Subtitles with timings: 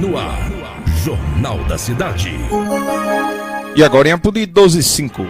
[0.00, 0.50] No ar,
[1.04, 2.32] Jornal da Cidade.
[3.76, 5.26] E agora em Apudi 125.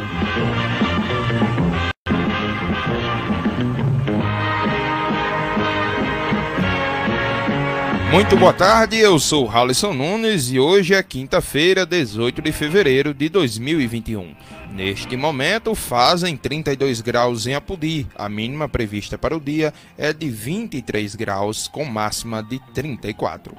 [8.12, 13.28] Muito boa tarde, eu sou Halisson Nunes e hoje é quinta-feira, 18 de fevereiro de
[13.28, 14.36] 2021.
[14.72, 18.06] Neste momento fazem 32 graus em Apudi.
[18.14, 23.52] A mínima prevista para o dia é de 23 graus, com máxima de 34.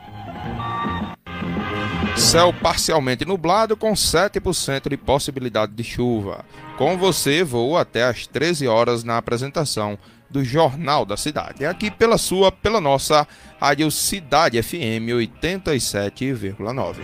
[2.18, 6.46] Céu parcialmente nublado com 7% de possibilidade de chuva.
[6.78, 9.98] Com você, vou até às 13 horas na apresentação
[10.30, 11.66] do Jornal da Cidade.
[11.66, 13.28] Aqui pela sua, pela nossa
[13.60, 16.96] Rádio Cidade FM 87,9.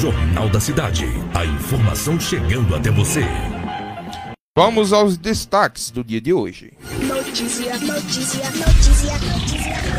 [0.00, 1.06] Jornal da Cidade.
[1.34, 3.22] A informação chegando até você.
[4.56, 6.72] Vamos aos destaques do dia de hoje.
[7.00, 9.91] Notícia, notícia, notícia, notícia.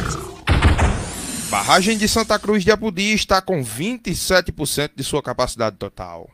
[1.54, 6.28] Barragem de Santa Cruz de Apudi está com 27% de sua capacidade total.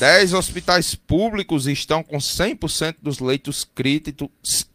[0.00, 3.68] 10 hospitais públicos estão com 100% dos leitos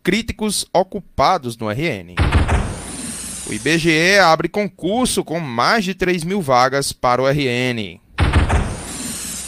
[0.04, 2.14] críticos ocupados no RN.
[3.48, 8.00] O IBGE abre concurso com mais de 3 mil vagas para o RN.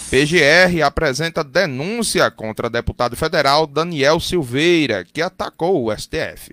[0.10, 6.52] PGR apresenta denúncia contra deputado federal Daniel Silveira, que atacou o STF.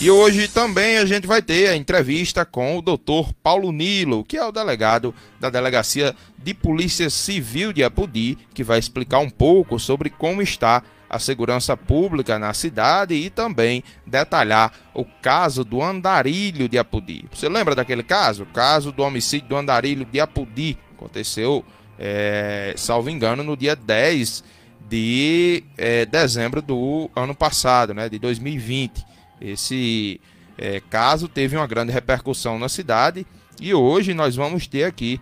[0.00, 3.32] E hoje também a gente vai ter a entrevista com o Dr.
[3.42, 8.78] Paulo Nilo, que é o delegado da Delegacia de Polícia Civil de Apodi, que vai
[8.78, 15.04] explicar um pouco sobre como está a segurança pública na cidade e também detalhar o
[15.04, 17.24] caso do Andarilho de Apodi.
[17.32, 18.44] Você lembra daquele caso?
[18.44, 20.78] O caso do homicídio do Andarilho de Apodi.
[20.96, 21.64] Aconteceu,
[21.98, 24.44] é, salvo engano, no dia 10
[24.88, 29.07] de é, dezembro do ano passado, né, de 2020.
[29.40, 30.20] Esse
[30.56, 33.26] é, caso teve uma grande repercussão na cidade
[33.60, 35.20] e hoje nós vamos ter aqui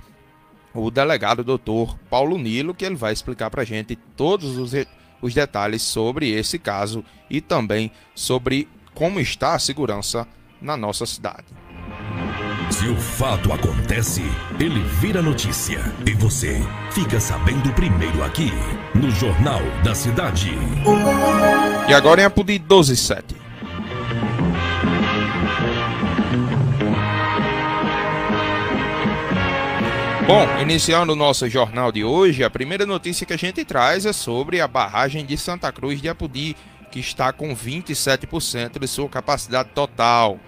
[0.75, 4.73] o delegado doutor Paulo Nilo, que ele vai explicar para a gente todos os,
[5.23, 10.27] os detalhes sobre esse caso e também sobre como está a segurança
[10.61, 11.45] na nossa cidade.
[12.71, 14.23] Se o fato acontece,
[14.59, 15.81] ele vira notícia.
[16.05, 16.61] E você
[16.91, 18.51] fica sabendo primeiro aqui,
[18.95, 20.51] no Jornal da Cidade.
[21.89, 23.46] E agora em Apudi 127.
[30.27, 34.13] Bom, iniciando o nosso jornal de hoje, a primeira notícia que a gente traz é
[34.13, 36.57] sobre a barragem de Santa Cruz de Apudi,
[36.91, 40.41] que está com 27% de sua capacidade total.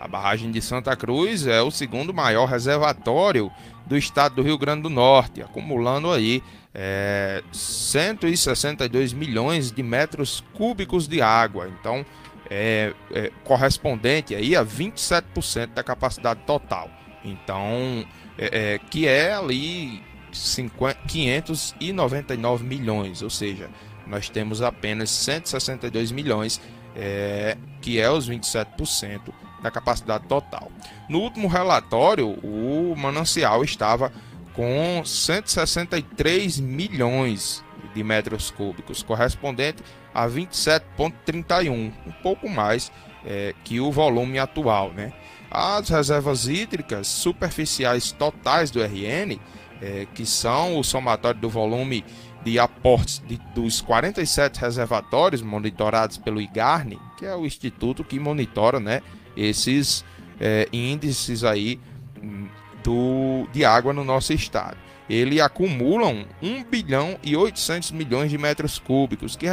[0.00, 3.52] A barragem de Santa Cruz é o segundo maior reservatório
[3.84, 6.42] do estado do Rio Grande do Norte, acumulando aí
[6.74, 11.68] é, 162 milhões de metros cúbicos de água.
[11.78, 12.06] Então,
[12.48, 16.90] é, é correspondente aí a 27% da capacidade total.
[17.22, 18.06] Então,
[18.38, 20.02] é, é, que é ali
[20.32, 23.70] 50, 599 milhões, ou seja,
[24.06, 26.60] nós temos apenas 162 milhões,
[26.94, 29.20] é, que é os 27%
[29.62, 30.70] da capacidade total.
[31.08, 34.12] No último relatório, o manancial estava
[34.54, 37.64] com 163 milhões
[37.94, 39.82] de metros cúbicos, correspondente
[40.14, 42.90] a 27,31, um pouco mais
[43.24, 45.12] é, que o volume atual, né?
[45.50, 49.38] As reservas hídricas superficiais totais do RN,
[49.80, 52.04] é, que são o somatório do volume
[52.44, 58.78] de aportes de, dos 47 reservatórios monitorados pelo IGARNE, que é o instituto que monitora
[58.78, 59.02] né,
[59.36, 60.04] esses
[60.40, 61.80] é, índices aí
[62.22, 62.46] hum,
[62.84, 64.76] do, de água no nosso estado.
[65.08, 69.46] Ele acumulam 1 bilhão e 800 milhões de metros cúbicos, que,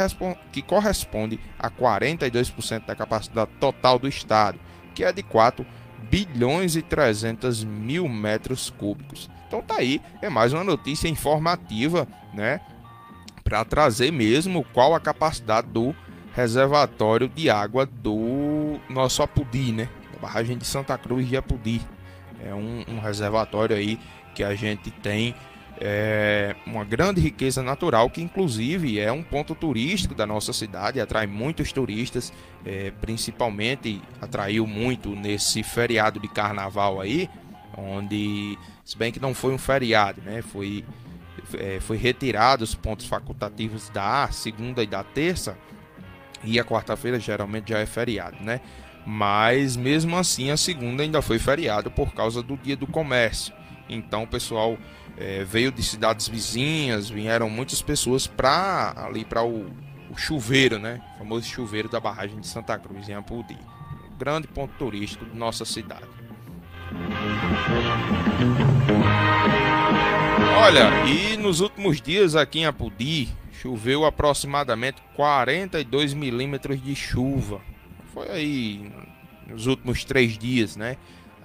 [0.52, 4.58] que corresponde a 42% da capacidade total do estado,
[4.94, 5.64] que é de 4
[6.14, 9.28] bilhões e 300 mil metros cúbicos.
[9.48, 12.60] Então tá aí, é mais uma notícia informativa, né?
[13.42, 15.92] Para trazer mesmo qual a capacidade do
[16.32, 19.88] reservatório de água do nosso Apudi, né?
[20.22, 21.82] Barragem de Santa Cruz de Apudi.
[22.40, 23.98] É um, um reservatório aí
[24.36, 25.34] que a gente tem
[25.80, 31.26] é uma grande riqueza natural que inclusive é um ponto turístico da nossa cidade, atrai
[31.26, 32.32] muitos turistas,
[32.64, 37.28] é, principalmente atraiu muito nesse feriado de carnaval aí,
[37.76, 40.84] onde, se bem que não foi um feriado, né, foi,
[41.54, 45.56] é, foi retirado os pontos facultativos da segunda e da terça,
[46.44, 48.60] e a quarta-feira geralmente já é feriado, né?
[49.06, 53.52] Mas mesmo assim a segunda ainda foi feriado por causa do dia do comércio.
[53.88, 54.78] Então pessoal
[55.16, 59.66] é, veio de cidades vizinhas, vieram muitas pessoas para ali para o,
[60.10, 61.00] o, chuveiro, né?
[61.14, 63.56] O famoso chuveiro da barragem de Santa Cruz em Apudi.
[64.12, 66.04] Um grande ponto turístico de nossa cidade.
[70.56, 77.60] Olha, e nos últimos dias aqui em Apudi choveu aproximadamente 42 milímetros de chuva.
[78.12, 78.92] Foi aí
[79.46, 80.96] nos últimos três dias, né?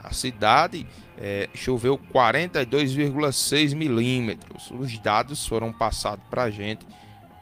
[0.09, 0.87] A cidade
[1.19, 4.71] é, choveu 42,6 milímetros.
[4.71, 6.83] Os dados foram passados para a gente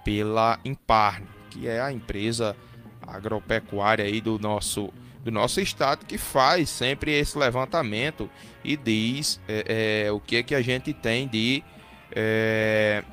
[0.04, 2.58] pela Imparne, que é a empresa
[3.02, 4.92] agropecuária aí do nosso
[5.24, 8.30] do nosso estado que faz sempre esse levantamento
[8.64, 11.62] e diz é, é, o que é que a gente tem de,
[12.14, 13.04] é,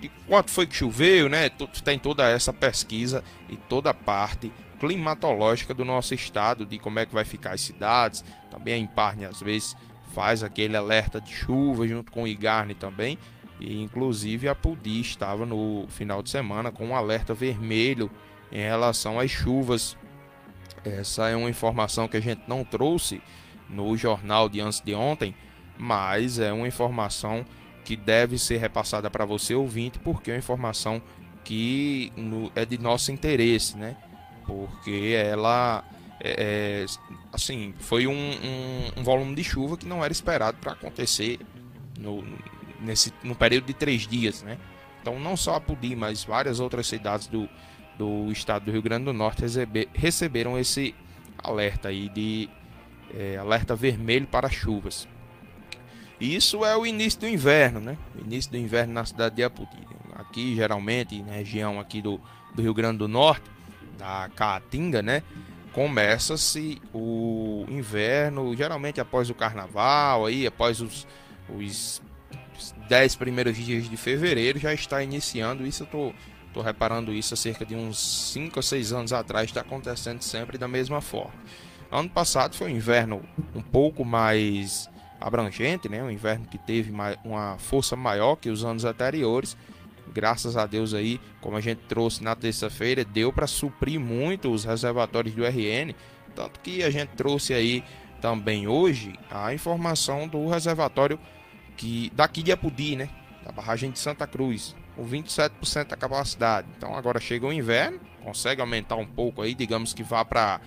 [0.00, 1.50] de quanto foi que choveu, né?
[1.84, 7.14] Tem toda essa pesquisa e toda parte climatológica do nosso estado, de como é que
[7.14, 8.24] vai ficar as cidades.
[8.50, 9.76] Também a Imparne às vezes
[10.12, 13.18] faz aquele alerta de chuva junto com o Igarne também.
[13.60, 18.10] E inclusive a Pudi estava no final de semana com um alerta vermelho
[18.52, 19.96] em relação às chuvas
[20.84, 23.22] essa é uma informação que a gente não trouxe
[23.68, 25.34] no jornal de antes de ontem,
[25.78, 27.44] mas é uma informação
[27.84, 31.02] que deve ser repassada para você ouvinte, porque é uma informação
[31.42, 32.12] que
[32.54, 33.96] é de nosso interesse, né?
[34.46, 35.84] Porque ela
[36.20, 36.86] é, é,
[37.32, 41.38] assim foi um, um, um, volume de chuva que não era esperado para acontecer
[41.98, 42.24] no,
[42.80, 44.58] nesse, no período de três dias, né?
[45.00, 47.48] Então não só a Pudi, mas várias outras cidades do,
[47.98, 50.94] do estado do Rio Grande do Norte receber, receberam esse
[51.36, 52.48] alerta aí de
[53.14, 55.06] é, alerta vermelho para chuvas.
[56.20, 57.98] Isso é o início do inverno, né?
[58.16, 59.76] O início do inverno na cidade de Apodi.
[60.14, 62.20] Aqui, geralmente, na região aqui do,
[62.54, 63.50] do Rio Grande do Norte,
[63.98, 65.22] da Caatinga, né?
[65.72, 71.06] Começa-se o inverno, geralmente após o carnaval, aí após os,
[71.48, 72.00] os
[72.88, 75.66] 10 primeiros dias de fevereiro, já está iniciando.
[75.66, 76.14] Isso eu tô
[76.54, 80.56] Estou reparando isso há cerca de uns 5 ou 6 anos atrás, está acontecendo sempre
[80.56, 81.34] da mesma forma.
[81.90, 84.88] Ano passado foi um inverno um pouco mais
[85.20, 86.00] abrangente, né?
[86.00, 86.92] um inverno que teve
[87.24, 89.56] uma força maior que os anos anteriores.
[90.12, 94.64] Graças a Deus aí, como a gente trouxe na terça-feira, deu para suprir muito os
[94.64, 95.94] reservatórios do RN,
[96.34, 97.84] tanto que a gente trouxe aí
[98.20, 101.18] também hoje a informação do reservatório
[101.76, 103.08] que daqui de Apudi, né?
[103.44, 106.68] Da barragem de Santa Cruz com 27% da capacidade.
[106.76, 110.60] Então agora chega o inverno, consegue aumentar um pouco aí, digamos que vá para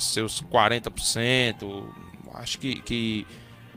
[0.00, 1.84] seus 40%.
[2.34, 3.26] Acho que, que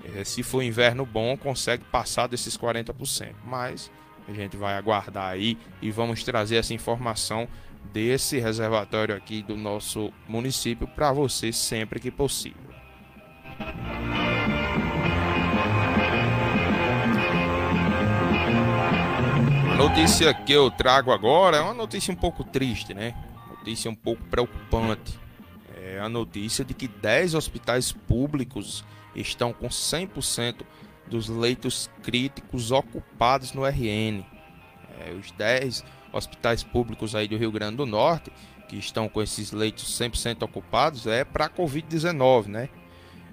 [0.03, 3.33] eh, se for inverno bom, consegue passar desses 40%.
[3.43, 3.91] Mas
[4.27, 7.47] a gente vai aguardar aí e vamos trazer essa informação
[7.91, 12.71] desse reservatório aqui do nosso município para você sempre que possível.
[20.01, 23.13] notícia que eu trago agora é uma notícia um pouco triste, né?
[23.49, 25.19] Notícia um pouco preocupante.
[25.75, 28.85] É a notícia de que 10 hospitais públicos
[29.15, 30.61] estão com 100%
[31.11, 34.23] dos leitos críticos ocupados no RN.
[34.99, 38.31] É, os 10 hospitais públicos aí do Rio Grande do Norte
[38.71, 42.69] que estão com esses leitos 100% ocupados é para a Covid-19, né?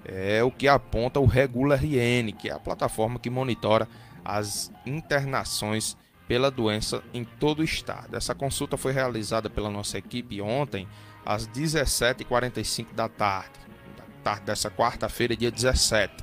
[0.03, 3.87] É o que aponta o Regula RN, que é a plataforma que monitora
[4.25, 5.95] as internações
[6.27, 8.17] pela doença em todo o estado.
[8.17, 10.85] Essa consulta foi realizada pela nossa equipe ontem
[11.25, 13.59] às 17h45 da tarde,
[13.95, 16.13] da tarde dessa quarta-feira, dia 17.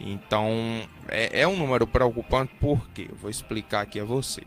[0.00, 0.50] Então
[1.08, 4.42] é, é um número preocupante porque eu vou explicar aqui a você.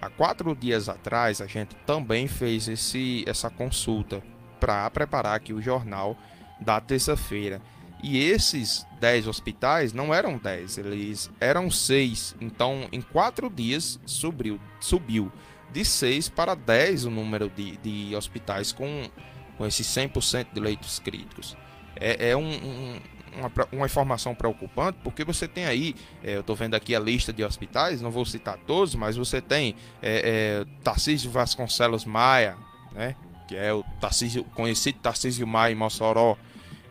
[0.00, 4.22] Há quatro dias atrás a gente também fez esse, essa consulta
[4.58, 6.16] para preparar aqui o jornal
[6.60, 7.60] da terça-feira.
[8.02, 12.34] E esses 10 hospitais não eram 10, eles eram 6.
[12.40, 15.30] Então, em 4 dias, subiu, subiu
[15.72, 19.08] de 6 para 10 o número de, de hospitais com,
[19.56, 21.56] com esses 100% de leitos críticos.
[21.94, 23.00] É, é um, um,
[23.36, 27.32] uma, uma, informação preocupante, porque você tem aí, é, eu estou vendo aqui a lista
[27.32, 32.56] de hospitais, não vou citar todos, mas você tem é, é, Tarcísio Vasconcelos Maia,
[32.92, 33.16] né,
[33.48, 36.36] que é o Tarcísio, conhecido Tarcísio Maia em Mossoró,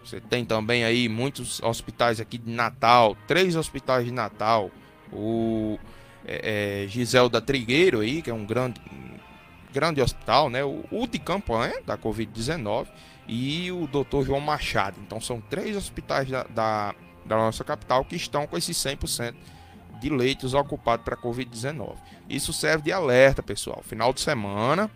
[0.03, 4.71] você tem também aí muitos hospitais aqui de Natal, três hospitais de Natal.
[5.13, 5.77] O
[6.25, 8.81] é, é, Giselda Trigueiro aí, que é um grande,
[9.71, 10.63] grande hospital, né?
[10.63, 12.87] O, o de campanha da Covid-19
[13.27, 14.23] e o Dr.
[14.25, 14.99] João Machado.
[15.01, 19.35] Então são três hospitais da, da, da nossa capital que estão com esses 100%
[19.99, 21.95] de leitos ocupados para Covid-19.
[22.29, 23.81] Isso serve de alerta, pessoal.
[23.83, 24.89] Final de semana,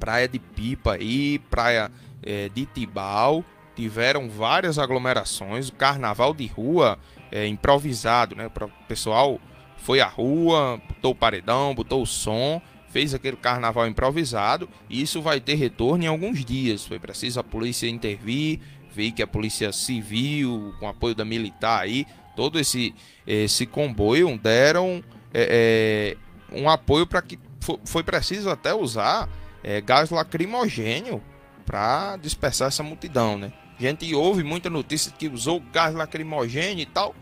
[0.00, 1.90] praia de Pipa aí, praia
[2.22, 3.44] é, de Tibau
[3.76, 6.98] tiveram várias aglomerações, o carnaval de rua
[7.30, 8.46] é, improvisado, né?
[8.46, 9.38] O pessoal
[9.76, 15.20] foi à rua, botou o paredão, botou o som, fez aquele carnaval improvisado e isso
[15.20, 16.84] vai ter retorno em alguns dias.
[16.84, 18.60] Foi preciso a polícia intervir,
[18.92, 22.94] veio que a Polícia Civil, com apoio da militar aí, todo esse,
[23.26, 25.02] esse comboio deram
[25.32, 26.16] é,
[26.52, 27.38] é, um apoio para que
[27.84, 29.28] foi preciso até usar
[29.62, 31.22] é, gás lacrimogênio
[31.66, 33.52] para dispersar essa multidão, né?
[33.78, 37.14] A gente ouve muita notícia que usou gás lacrimogênio e tal,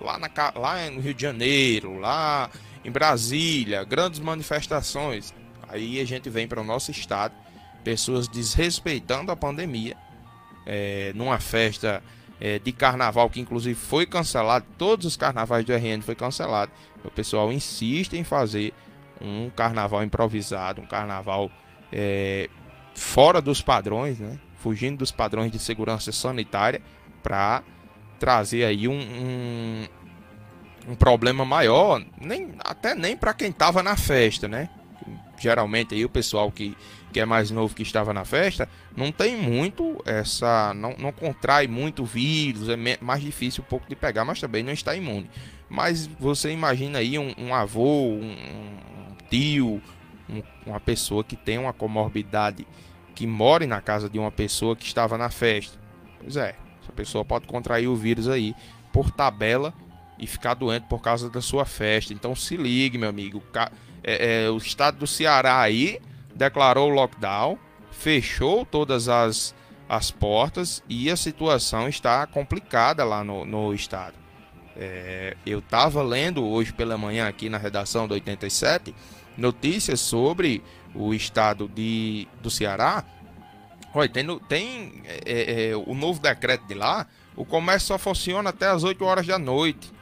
[0.00, 2.50] lá, na, lá no Rio de Janeiro, lá
[2.84, 5.34] em Brasília, grandes manifestações.
[5.68, 7.34] Aí a gente vem para o nosso estado,
[7.84, 9.96] pessoas desrespeitando a pandemia,
[10.66, 12.02] é, numa festa
[12.40, 16.72] é, de carnaval que inclusive foi cancelado, todos os carnavais do RN foi cancelado.
[17.04, 18.72] O pessoal insiste em fazer
[19.20, 21.50] um carnaval improvisado, um carnaval
[21.92, 22.48] é,
[22.94, 24.38] fora dos padrões, né?
[24.56, 26.82] fugindo dos padrões de segurança sanitária
[27.22, 27.62] para
[28.18, 29.86] trazer aí um, um,
[30.88, 34.68] um, problema maior, nem, até nem para quem estava na festa, né?
[35.38, 36.76] Geralmente aí o pessoal que,
[37.12, 41.66] que é mais novo que estava na festa não tem muito essa, não, não contrai
[41.66, 45.30] muito vírus, é mais difícil um pouco de pegar, mas também não está imune.
[45.68, 49.80] Mas você imagina aí um, um avô, um, um tio,
[50.66, 52.66] uma pessoa que tem uma comorbidade
[53.14, 55.78] que more na casa de uma pessoa que estava na festa.
[56.20, 58.54] Pois é, essa pessoa pode contrair o vírus aí
[58.92, 59.72] por tabela
[60.20, 62.12] e ficar doente por causa da sua festa.
[62.12, 63.42] Então se ligue, meu amigo.
[64.04, 65.98] É, é, o estado do Ceará aí
[66.34, 67.58] declarou lockdown,
[67.90, 69.54] fechou todas as,
[69.88, 74.14] as portas e a situação está complicada lá no, no estado.
[74.76, 78.94] É, eu estava lendo hoje pela manhã aqui na redação do 87
[79.36, 80.62] notícias sobre
[80.94, 83.04] o estado de, do Ceará.
[83.94, 88.66] Olha, tem, tem é, é, o novo decreto de lá, o comércio só funciona até
[88.66, 89.92] as 8 horas da noite.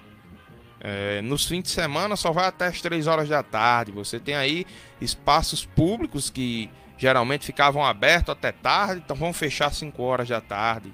[0.80, 3.92] É, nos fins de semana só vai até as 3 horas da tarde.
[3.92, 4.64] Você tem aí
[5.00, 10.40] espaços públicos que geralmente ficavam abertos até tarde, então vão fechar às 5 horas da
[10.40, 10.92] tarde.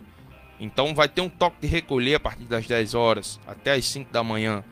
[0.58, 4.12] Então vai ter um toque de recolher a partir das 10 horas até as 5
[4.12, 4.64] da manhã.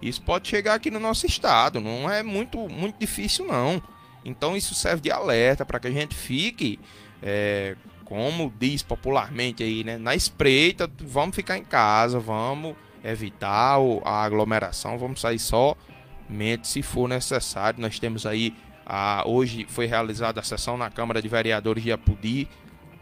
[0.00, 3.82] Isso pode chegar aqui no nosso estado, não é muito, muito difícil não.
[4.24, 6.78] Então isso serve de alerta para que a gente fique,
[7.22, 14.22] é, como diz popularmente aí, né, na espreita, vamos ficar em casa, vamos evitar a
[14.22, 17.80] aglomeração, vamos sair somente se for necessário.
[17.80, 18.54] Nós temos aí,
[18.84, 22.48] a, hoje foi realizada a sessão na Câmara de Vereadores de Apudi,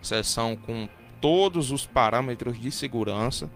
[0.00, 0.88] sessão com
[1.20, 3.50] todos os parâmetros de segurança.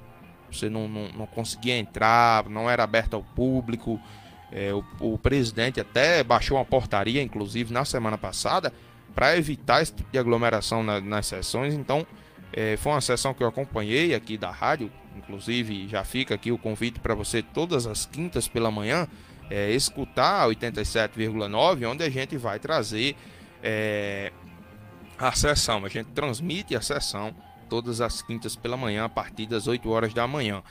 [0.50, 4.00] Você não, não, não conseguia entrar, não era aberto ao público,
[4.52, 8.70] é, o, o, presidente até baixou uma portaria, inclusive na semana passada,
[9.14, 11.72] para evitar esse tipo de aglomeração na, nas sessões.
[11.72, 12.06] Então,
[12.52, 14.92] é, foi uma sessão que eu acompanhei aqui da rádio.
[15.16, 19.08] Inclusive, já fica aqui o convite para você todas as quintas pela manhã
[19.50, 23.14] é, escutar 87,9, onde a gente vai trazer
[23.62, 24.32] é,
[25.18, 25.84] a sessão.
[25.84, 27.34] A gente transmite a sessão
[27.68, 30.62] todas as quintas pela manhã, a partir das 8 horas da manhã.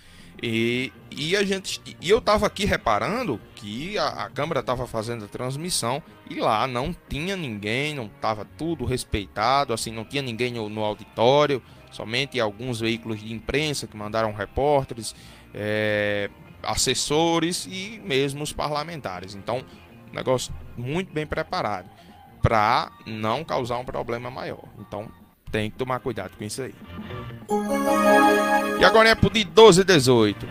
[0.41, 5.25] E, e a gente e eu estava aqui reparando que a, a câmera estava fazendo
[5.25, 10.51] a transmissão e lá não tinha ninguém, não estava tudo respeitado, assim, não tinha ninguém
[10.53, 15.15] no, no, auditório, somente alguns veículos de imprensa que mandaram repórteres,
[15.53, 16.29] é,
[16.63, 19.35] assessores e mesmo os parlamentares.
[19.35, 19.63] Então,
[20.11, 21.89] negócio muito bem preparado
[22.41, 24.63] para não causar um problema maior.
[24.79, 25.09] Então,
[25.51, 26.73] tem que tomar cuidado com isso aí.
[28.79, 30.47] E agora é pro de 12 e 18.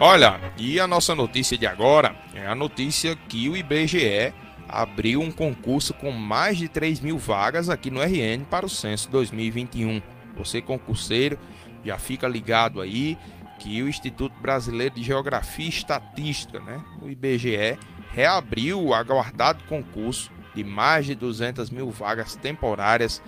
[0.00, 4.32] Olha, e a nossa notícia de agora é a notícia que o IBGE
[4.74, 9.08] abriu um concurso com mais de 3 mil vagas aqui no RN para o censo
[9.10, 10.02] 2021.
[10.36, 11.38] Você concurseiro,
[11.84, 13.16] já fica ligado aí
[13.60, 17.78] que o Instituto Brasileiro de Geografia e Estatística, né, o IBGE,
[18.12, 23.22] reabriu o aguardado concurso de mais de 200 mil vagas temporárias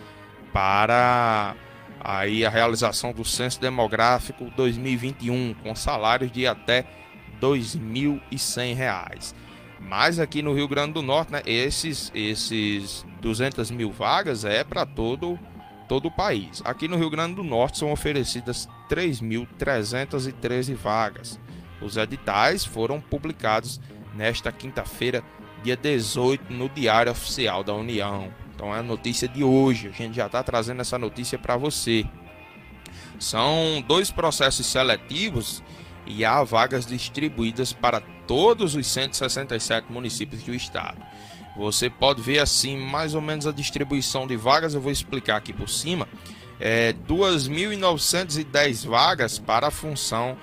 [0.53, 1.55] para
[2.01, 6.87] aí a realização do Censo Demográfico 2021, com salários de até R$
[7.41, 9.46] 2.100.
[9.81, 14.85] Mas aqui no Rio Grande do Norte, né, esses, esses 200 mil vagas é para
[14.87, 15.39] todo,
[15.89, 16.63] todo o país.
[16.65, 21.39] Aqui no Rio Grande do Norte são oferecidas 3.313 vagas.
[21.81, 23.81] Os editais foram publicados
[24.15, 25.23] nesta quinta-feira,
[25.63, 28.33] dia 18, no Diário Oficial da União.
[28.55, 29.89] Então é a notícia de hoje.
[29.89, 32.07] A gente já está trazendo essa notícia para você.
[33.19, 35.63] São dois processos seletivos
[36.07, 40.99] e há vagas distribuídas para todos os 167 municípios do estado.
[41.57, 45.53] Você pode ver assim mais ou menos a distribuição de vagas, eu vou explicar aqui
[45.53, 46.07] por cima.
[46.61, 50.37] É, 2.910 vagas para a função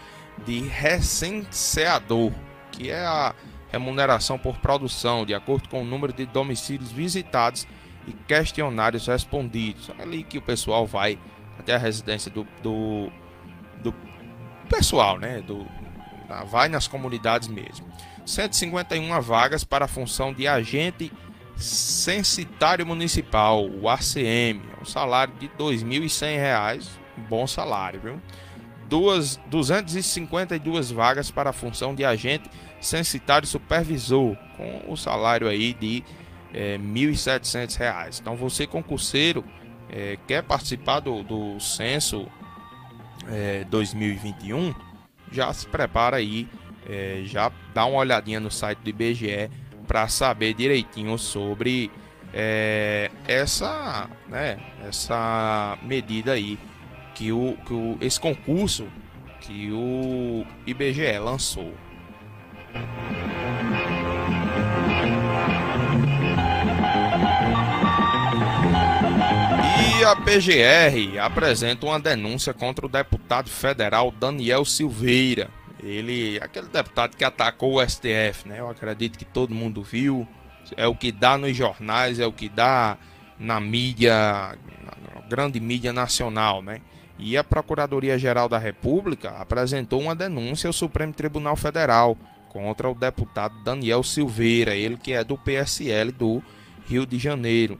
[0.45, 2.31] de recenseador,
[2.71, 3.33] que é a
[3.71, 7.67] remuneração por produção, de acordo com o número de domicílios visitados
[8.07, 9.89] e questionários respondidos.
[9.97, 11.17] É ali que o pessoal vai
[11.57, 13.11] até a residência do, do,
[13.81, 13.93] do
[14.73, 15.41] pessoal, né?
[15.41, 15.65] Do,
[16.49, 17.85] vai nas comunidades mesmo.
[18.25, 21.11] 151 vagas para a função de agente
[21.55, 26.87] censitário municipal, o ACM, um salário de R$ 2.100,
[27.17, 28.21] um bom salário, viu?
[28.89, 32.49] Duas, 252 vagas para a função de agente
[32.81, 36.03] censitário supervisor, com o salário aí de
[36.53, 38.19] é, R$ 1.700.
[38.19, 39.43] Então você concurseiro
[39.89, 42.27] é, quer participar do, do censo
[43.29, 44.73] é, 2021,
[45.31, 46.47] já se prepara aí,
[46.87, 49.49] é, já dá uma olhadinha no site do IBGE
[49.87, 51.91] para saber direitinho sobre
[52.33, 56.57] é, essa, né, essa medida aí
[57.13, 58.87] que o, que o esse concurso
[59.39, 61.73] que o IBGE lançou.
[70.05, 75.49] A PGR apresenta uma denúncia contra o deputado federal Daniel Silveira.
[75.81, 78.59] Ele, aquele deputado que atacou o STF, né?
[78.59, 80.27] Eu acredito que todo mundo viu.
[80.75, 82.97] É o que dá nos jornais, é o que dá
[83.39, 86.81] na mídia, na grande mídia nacional, né?
[87.17, 92.17] E a Procuradoria-Geral da República apresentou uma denúncia ao Supremo Tribunal Federal
[92.49, 96.43] contra o deputado Daniel Silveira, ele que é do PSL do
[96.85, 97.79] Rio de Janeiro.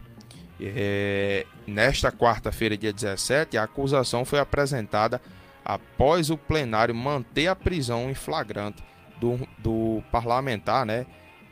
[0.60, 5.22] É, nesta quarta-feira, dia 17, a acusação foi apresentada
[5.66, 8.84] após o plenário manter a prisão em flagrante
[9.20, 11.06] do, do parlamentar, né,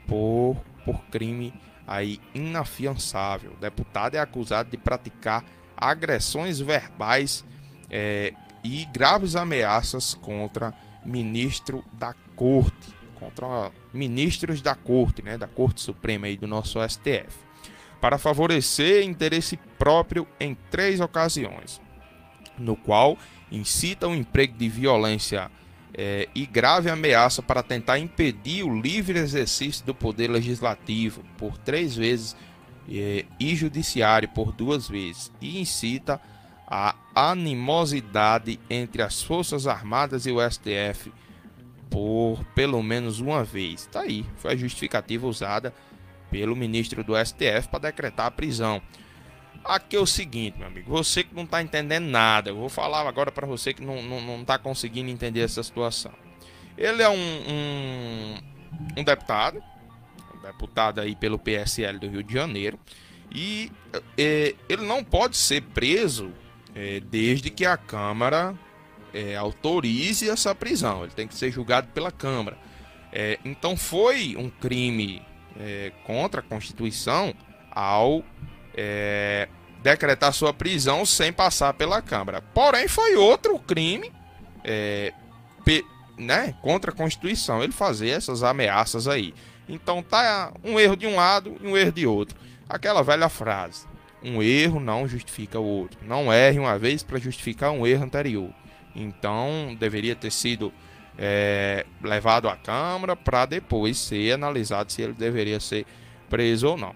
[0.07, 1.53] por, por crime
[1.87, 3.53] aí inafiançável.
[3.53, 5.43] O deputado é acusado de praticar
[5.75, 7.43] agressões verbais
[7.89, 15.81] é, e graves ameaças contra ministro da corte, contra ministros da corte, né, da Corte
[15.81, 17.39] Suprema aí do nosso STF,
[18.01, 21.79] para favorecer interesse próprio em três ocasiões,
[22.57, 23.17] no qual
[23.51, 25.51] incita o emprego de violência
[25.93, 31.95] é, e grave ameaça para tentar impedir o livre exercício do poder legislativo por três
[31.95, 32.35] vezes
[32.89, 36.19] é, e judiciário por duas vezes, e incita
[36.67, 41.11] a animosidade entre as Forças Armadas e o STF
[41.89, 43.85] por pelo menos uma vez.
[43.85, 45.73] Tá aí, foi a justificativa usada
[46.31, 48.81] pelo ministro do STF para decretar a prisão.
[49.63, 53.07] Aqui é o seguinte, meu amigo, você que não está entendendo nada, eu vou falar
[53.07, 56.11] agora para você que não está tá conseguindo entender essa situação.
[56.75, 58.35] Ele é um, um,
[58.97, 59.61] um deputado,
[60.35, 62.79] um deputado aí pelo PSL do Rio de Janeiro,
[63.31, 63.71] e
[64.17, 66.31] é, ele não pode ser preso
[66.73, 68.55] é, desde que a Câmara
[69.13, 71.03] é, autorize essa prisão.
[71.03, 72.57] Ele tem que ser julgado pela Câmara.
[73.11, 75.21] É, então foi um crime
[75.59, 77.33] é, contra a Constituição
[77.71, 78.23] ao
[78.75, 79.47] é,
[79.81, 82.41] decretar sua prisão sem passar pela Câmara.
[82.53, 84.11] Porém, foi outro crime
[84.63, 85.13] é,
[85.65, 85.83] pe,
[86.17, 89.33] né, contra a Constituição ele fazer essas ameaças aí.
[89.67, 92.37] Então tá um erro de um lado e um erro de outro.
[92.67, 93.85] Aquela velha frase:
[94.23, 95.99] um erro não justifica o outro.
[96.05, 98.49] Não erre uma vez para justificar um erro anterior.
[98.95, 100.73] Então deveria ter sido
[101.17, 105.85] é, levado à Câmara para depois ser analisado se ele deveria ser
[106.29, 106.95] preso ou não.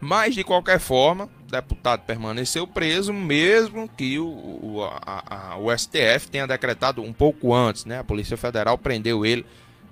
[0.00, 5.76] Mas de qualquer forma, o deputado permaneceu preso, mesmo que o, o, a, a, o
[5.76, 7.98] STF tenha decretado um pouco antes, né?
[7.98, 9.44] A Polícia Federal prendeu ele,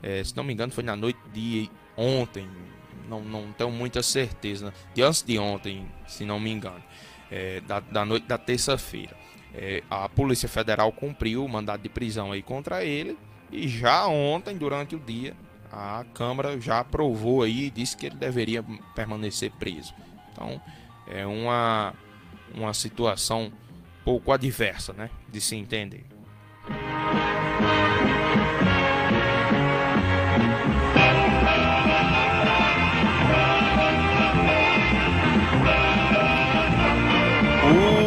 [0.02, 2.48] é, se não me engano, foi na noite de ontem.
[3.06, 6.82] Não, não tenho muita certeza, de antes de ontem, se não me engano,
[7.30, 9.16] é, da, da noite da terça-feira.
[9.54, 13.16] É, a Polícia Federal cumpriu o mandado de prisão aí contra ele
[13.50, 15.34] e já ontem, durante o dia,
[15.72, 19.94] a Câmara já aprovou aí e disse que ele deveria permanecer preso.
[20.32, 20.60] Então,
[21.06, 21.94] é uma,
[22.54, 23.52] uma situação
[24.04, 26.04] pouco adversa, né, de se entender.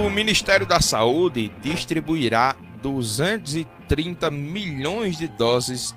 [0.05, 5.95] O Ministério da Saúde distribuirá 230 milhões de doses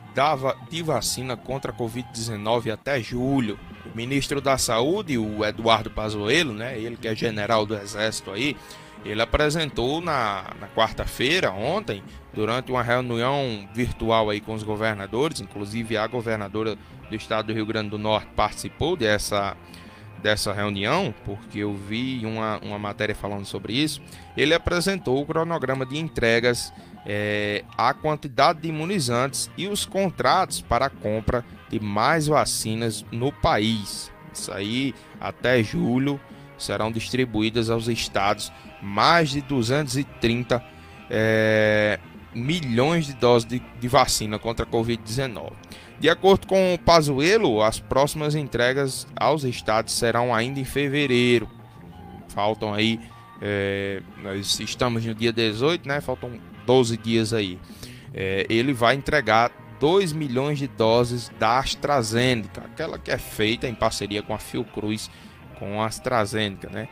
[0.70, 3.59] de vacina contra a Covid-19 até julho.
[3.85, 8.57] O ministro da Saúde, o Eduardo Pazuello, né, ele que é general do Exército aí,
[9.05, 15.97] ele apresentou na, na quarta-feira, ontem, durante uma reunião virtual aí com os governadores, inclusive
[15.97, 16.77] a governadora
[17.09, 19.57] do estado do Rio Grande do Norte participou dessa
[20.24, 24.00] dessa reunião, porque eu vi uma, uma matéria falando sobre isso,
[24.34, 26.72] ele apresentou o cronograma de entregas
[27.04, 33.30] é, a quantidade de imunizantes e os contratos para a compra de mais vacinas no
[33.30, 34.10] país.
[34.32, 36.18] Isso aí, até julho,
[36.56, 40.64] serão distribuídas aos estados mais de 230
[41.10, 42.00] é,
[42.34, 45.52] milhões de doses de, de vacina contra a Covid-19.
[45.98, 51.48] De acordo com o Pazuello, as próximas entregas aos estados serão ainda em fevereiro.
[52.28, 53.00] Faltam aí,
[53.40, 56.00] é, nós estamos no dia 18, né?
[56.00, 57.59] Faltam 12 dias aí.
[58.12, 63.74] É, ele vai entregar 2 milhões de doses da AstraZeneca, aquela que é feita em
[63.74, 65.11] parceria com a Fiocruz,
[65.59, 66.88] com a AstraZeneca, né?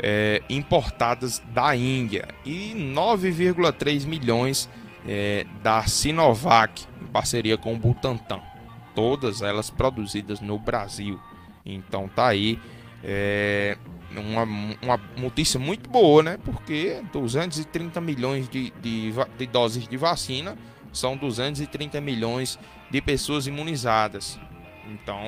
[0.00, 4.68] É, importadas da Índia e 9,3 milhões
[5.06, 6.86] é, da Sinovac,
[7.18, 8.40] parceria com o Butantan.
[8.94, 11.18] Todas elas produzidas no Brasil.
[11.66, 12.60] Então tá aí
[13.02, 13.76] é,
[14.16, 14.44] uma,
[14.80, 16.38] uma notícia muito boa, né?
[16.44, 20.56] Porque 230 milhões de, de, de doses de vacina
[20.92, 22.56] são 230 milhões
[22.88, 24.38] de pessoas imunizadas.
[24.88, 25.24] Então,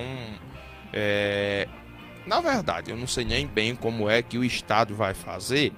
[0.93, 1.69] é,
[2.25, 5.73] na verdade, eu não sei nem bem como é que o Estado vai fazer.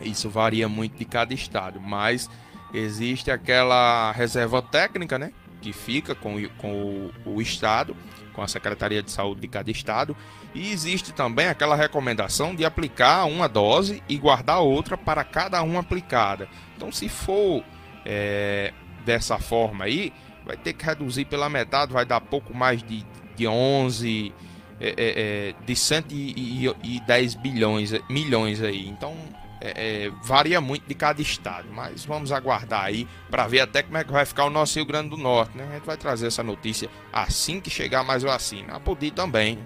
[0.00, 2.30] Isso varia muito de cada estado, mas
[2.74, 5.32] existe aquela reserva técnica, né?
[5.62, 7.96] Que fica com, com o, o Estado,
[8.32, 10.16] com a Secretaria de Saúde de cada estado.
[10.54, 15.80] E existe também aquela recomendação de aplicar uma dose e guardar outra para cada uma
[15.80, 16.48] aplicada.
[16.76, 17.64] Então, se for
[18.04, 18.72] é,
[19.04, 20.12] dessa forma aí,
[20.44, 24.32] vai ter que reduzir pela metade, vai dar pouco mais de, de 11,
[24.80, 28.88] é, é, é, de 110 bilhões, milhões aí.
[28.88, 29.16] Então,
[29.64, 33.96] é, é, varia muito de cada estado, mas vamos aguardar aí para ver até como
[33.96, 35.66] é que vai ficar o nosso Rio Grande do Norte, né?
[35.70, 38.74] A gente vai trazer essa notícia assim que chegar mais vacina.
[38.74, 39.58] A Pudi também,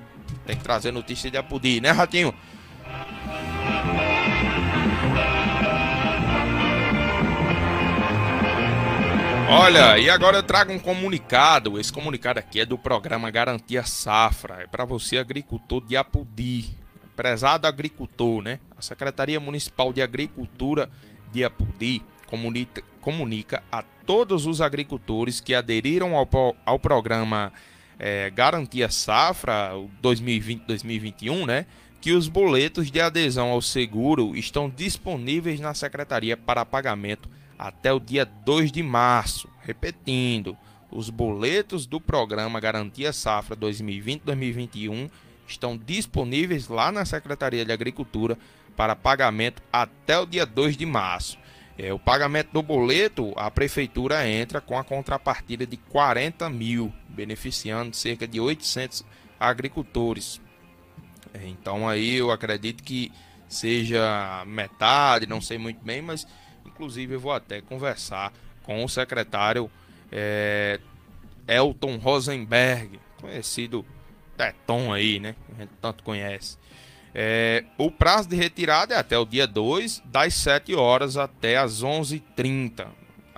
[0.46, 2.32] tem que trazer notícia de Apudi, né, Ratinho?
[9.50, 11.80] Olha, e agora eu trago um comunicado.
[11.80, 14.62] Esse comunicado aqui é do programa Garantia Safra.
[14.62, 16.76] É para você, agricultor de Apudi.
[17.18, 18.61] Prezado agricultor, né?
[18.76, 20.88] A Secretaria Municipal de Agricultura
[21.33, 26.28] de Apudi comunica, comunica a todos os agricultores que aderiram ao,
[26.64, 27.52] ao programa
[27.98, 31.66] é, Garantia Safra 2020-2021, né?
[32.00, 37.28] Que os boletos de adesão ao seguro estão disponíveis na secretaria para pagamento
[37.59, 39.48] até o dia 2 de março.
[39.64, 40.57] Repetindo,
[40.88, 45.11] os boletos do programa Garantia Safra 2020-2021
[45.52, 48.38] estão disponíveis lá na Secretaria de Agricultura
[48.76, 51.38] para pagamento até o dia 2 de março.
[51.76, 57.94] É, o pagamento do boleto, a prefeitura entra com a contrapartida de 40 mil, beneficiando
[57.94, 59.04] cerca de 800
[59.38, 60.40] agricultores.
[61.32, 63.12] É, então aí eu acredito que
[63.48, 66.26] seja metade, não sei muito bem, mas
[66.66, 68.32] inclusive eu vou até conversar
[68.64, 69.70] com o secretário
[70.11, 70.80] é,
[71.46, 73.84] Elton Rosenberg, conhecido
[74.38, 75.35] Teton aí, né?
[75.53, 76.57] A gente tanto conhece.
[77.14, 81.83] É, o prazo de retirada é até o dia 2, das 7 horas até as
[81.83, 82.87] 11h30.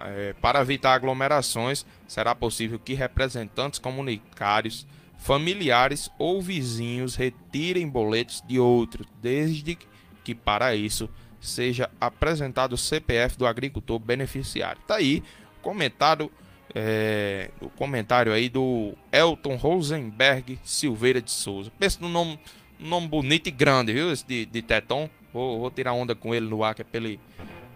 [0.03, 4.87] É, para evitar aglomerações, será possível que representantes comunitários,
[5.19, 9.79] familiares ou vizinhos retirem boletos de outros, desde
[10.23, 11.09] que para isso
[11.41, 14.81] seja apresentado o CPF do agricultor beneficiário.
[14.87, 15.23] Tá aí
[15.59, 16.31] o comentário,
[16.75, 21.71] é, o comentário aí do Elton Rosenberg Silveira de Souza.
[21.79, 22.39] Pensa no nome
[22.81, 24.13] nome bonito e grande, viu?
[24.13, 25.09] Esse de, de Teton.
[25.33, 27.21] Vou, vou tirar onda com ele no ar, que é pra, ele,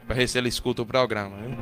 [0.07, 1.57] pra ver se ele escuta o programa, viu?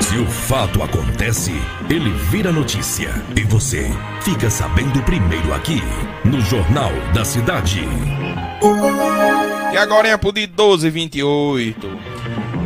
[0.00, 1.52] Se o fato acontece,
[1.90, 3.10] ele vira notícia.
[3.36, 3.90] E você
[4.22, 5.80] fica sabendo primeiro aqui,
[6.24, 7.80] no Jornal da Cidade.
[9.72, 11.86] E agora em Apu de 1228.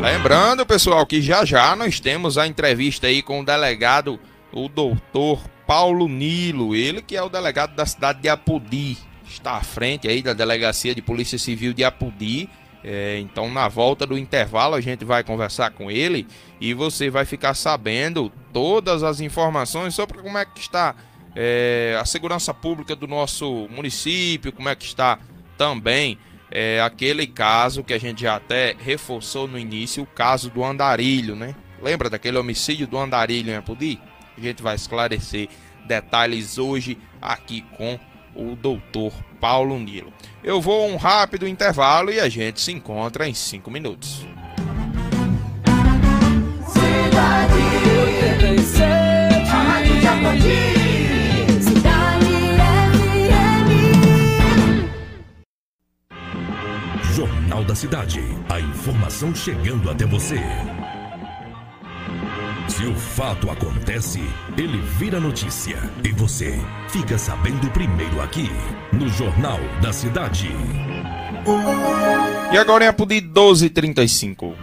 [0.00, 4.18] Lembrando, pessoal, que já já nós temos a entrevista aí com o delegado,
[4.52, 9.62] o doutor Paulo Nilo, ele que é o delegado da cidade de Apudi, está à
[9.62, 12.48] frente aí da Delegacia de Polícia Civil de Apudi.
[12.86, 16.26] É, então, na volta do intervalo, a gente vai conversar com ele
[16.60, 20.94] e você vai ficar sabendo todas as informações sobre como é que está
[21.34, 25.18] é, a segurança pública do nosso município, como é que está
[25.56, 26.18] também
[26.54, 31.34] é, aquele caso que a gente já até reforçou no início, o caso do Andarilho,
[31.34, 31.52] né?
[31.82, 34.00] Lembra daquele homicídio do Andarilho em Apudi?
[34.38, 35.48] A gente vai esclarecer
[35.84, 37.98] detalhes hoje aqui com
[38.36, 40.12] o doutor Paulo Nilo.
[40.44, 44.24] Eu vou um rápido intervalo e a gente se encontra em 5 minutos.
[46.68, 47.64] Cidade,
[57.54, 58.20] Jornal da Cidade.
[58.48, 60.40] A informação chegando até você.
[62.66, 64.20] Se o fato acontece,
[64.58, 65.78] ele vira notícia.
[66.02, 68.50] E você fica sabendo primeiro aqui,
[68.92, 70.48] no Jornal da Cidade.
[72.52, 74.56] E agora em Apudi 1235.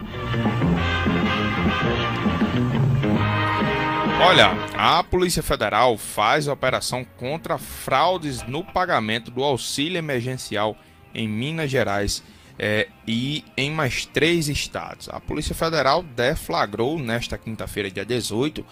[4.20, 10.76] Olha, a Polícia Federal faz operação contra fraudes no pagamento do auxílio emergencial
[11.14, 12.22] em Minas Gerais
[12.58, 15.08] é, e em mais três estados.
[15.08, 18.64] A Polícia Federal deflagrou nesta quinta-feira, dia 18,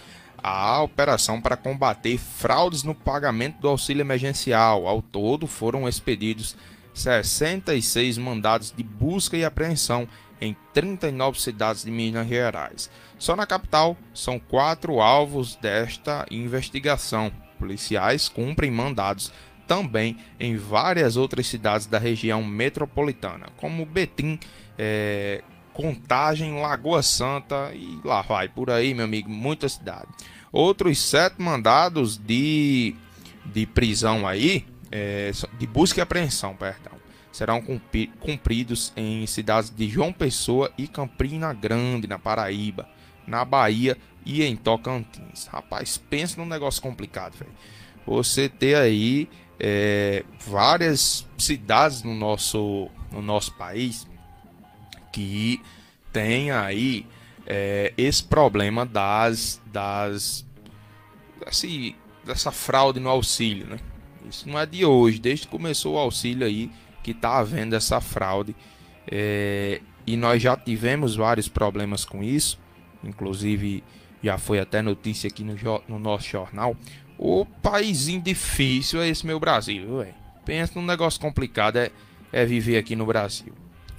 [0.43, 4.87] a operação para combater fraudes no pagamento do auxílio emergencial.
[4.87, 6.57] Ao todo, foram expedidos
[6.95, 10.09] 66 mandados de busca e apreensão
[10.41, 12.91] em 39 cidades de Minas Gerais.
[13.19, 17.31] Só na capital são quatro alvos desta investigação.
[17.59, 19.31] Policiais cumprem mandados
[19.71, 24.37] também em várias outras cidades da região metropolitana, como Betim,
[24.77, 30.09] é, Contagem, Lagoa Santa e lá vai, por aí, meu amigo, muita cidade.
[30.51, 32.97] Outros sete mandados de,
[33.47, 36.95] de prisão aí, é, de busca e apreensão, perdão,
[37.31, 37.63] serão
[38.19, 42.89] cumpridos em cidades de João Pessoa e Campina Grande, na Paraíba,
[43.25, 45.47] na Bahia e em Tocantins.
[45.47, 47.53] Rapaz, pensa num negócio complicado, velho.
[48.05, 49.29] Você ter aí
[49.61, 54.09] é, várias cidades no nosso, no nosso país
[55.13, 55.61] que
[56.13, 57.07] tem aí
[57.47, 60.47] é, esse problema das, das
[61.47, 61.95] assim,
[62.25, 63.79] dessa fraude no auxílio, né?
[64.29, 66.71] Isso não é de hoje, desde que começou o auxílio aí
[67.03, 68.55] que está havendo essa fraude
[69.11, 72.59] é, e nós já tivemos vários problemas com isso,
[73.03, 73.83] inclusive
[74.23, 75.55] já foi até notícia aqui no,
[75.89, 76.77] no nosso jornal
[77.23, 80.15] o paísinho difícil é esse meu Brasil, velho.
[80.43, 81.91] Pensa num negócio complicado é,
[82.33, 83.53] é viver aqui no Brasil.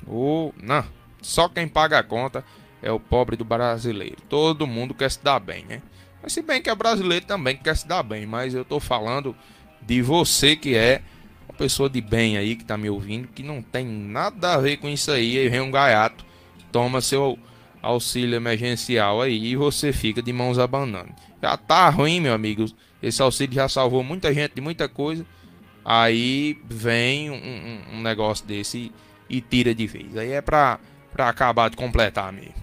[0.08, 0.84] O, não,
[1.22, 2.44] só quem paga a conta
[2.82, 4.18] é o pobre do brasileiro.
[4.28, 5.84] Todo mundo quer se dar bem, né?
[6.24, 8.80] Mas se bem que é brasileiro também que quer se dar bem, mas eu tô
[8.80, 9.36] falando
[9.84, 11.04] de você que é
[11.48, 14.78] uma pessoa de bem aí que tá me ouvindo, que não tem nada a ver
[14.78, 16.26] com isso aí, aí vem um gaiato,
[16.72, 17.38] toma seu
[17.84, 21.14] auxílio emergencial aí e você fica de mãos abanando.
[21.40, 22.66] Já tá ruim, meu amigo.
[23.02, 25.26] Esse auxílio já salvou muita gente de muita coisa.
[25.84, 28.92] Aí vem um, um negócio desse
[29.30, 30.16] e, e, tira de vez.
[30.16, 30.80] Aí é pra,
[31.12, 32.62] pra acabar de completar mesmo.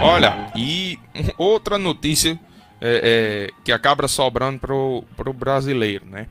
[0.00, 0.98] Olha, e
[1.36, 2.40] outra notícia
[2.80, 6.26] é, é, que acaba sobrando pro, pro brasileiro, né?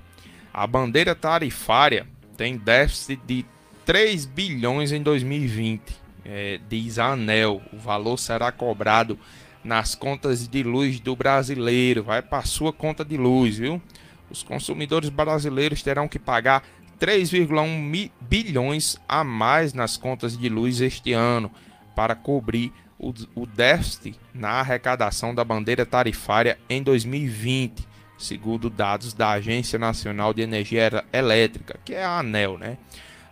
[0.51, 2.05] A bandeira tarifária
[2.37, 3.45] tem déficit de
[3.85, 5.81] 3 bilhões em 2020,
[6.25, 7.61] é, diz a ANEL.
[7.73, 9.17] O valor será cobrado
[9.63, 13.81] nas contas de luz do brasileiro, vai para sua conta de luz, viu?
[14.29, 16.63] Os consumidores brasileiros terão que pagar
[16.99, 21.51] 3,1 bilhões a mais nas contas de luz este ano
[21.95, 27.90] para cobrir o, o déficit na arrecadação da bandeira tarifária em 2020
[28.21, 32.77] segundo dados da Agência Nacional de Energia Elétrica, que é a ANEL, né?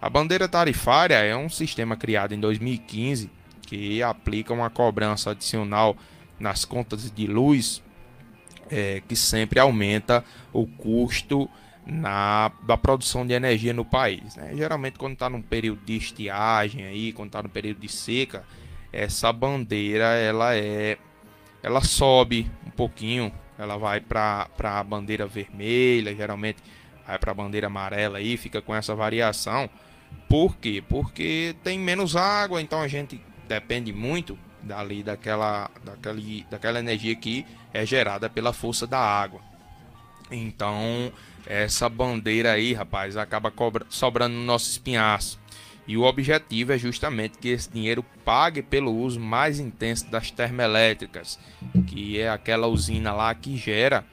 [0.02, 3.30] A bandeira tarifária é um sistema criado em 2015
[3.62, 5.96] que aplica uma cobrança adicional
[6.40, 7.84] nas contas de luz
[8.70, 10.24] é, que sempre aumenta
[10.54, 11.50] o custo
[11.86, 14.36] na, da produção de energia no país.
[14.36, 14.54] Né?
[14.56, 18.44] Geralmente quando está num período de estiagem aí, quando está no período de seca,
[18.92, 20.98] essa bandeira ela é
[21.62, 26.58] ela sobe um pouquinho ela vai para a bandeira vermelha, geralmente
[27.06, 29.70] vai para a bandeira amarela aí, fica com essa variação.
[30.30, 30.82] Por quê?
[30.88, 37.46] Porque tem menos água, então a gente depende muito dali daquela, daquele, daquela energia que
[37.74, 39.42] é gerada pela força da água.
[40.32, 41.12] Então,
[41.46, 43.52] essa bandeira aí, rapaz, acaba
[43.90, 45.40] sobrando no nosso espinhaço.
[45.90, 51.40] E o objetivo é justamente que esse dinheiro pague pelo uso mais intenso das termoelétricas,
[51.88, 54.06] que é aquela usina lá que gera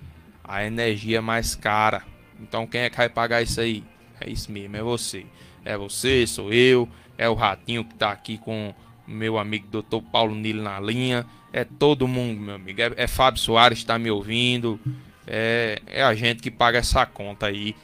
[0.42, 2.02] a energia mais cara.
[2.40, 3.84] Então quem é que vai pagar isso aí?
[4.18, 5.26] É isso mesmo, é você.
[5.66, 8.74] É você, sou eu, é o Ratinho que está aqui com
[9.06, 10.00] o meu amigo Dr.
[10.10, 11.26] Paulo Nilo na linha.
[11.52, 12.80] É todo mundo, meu amigo.
[12.80, 14.80] É, é Fábio Soares está me ouvindo.
[15.26, 17.76] É, é a gente que paga essa conta aí.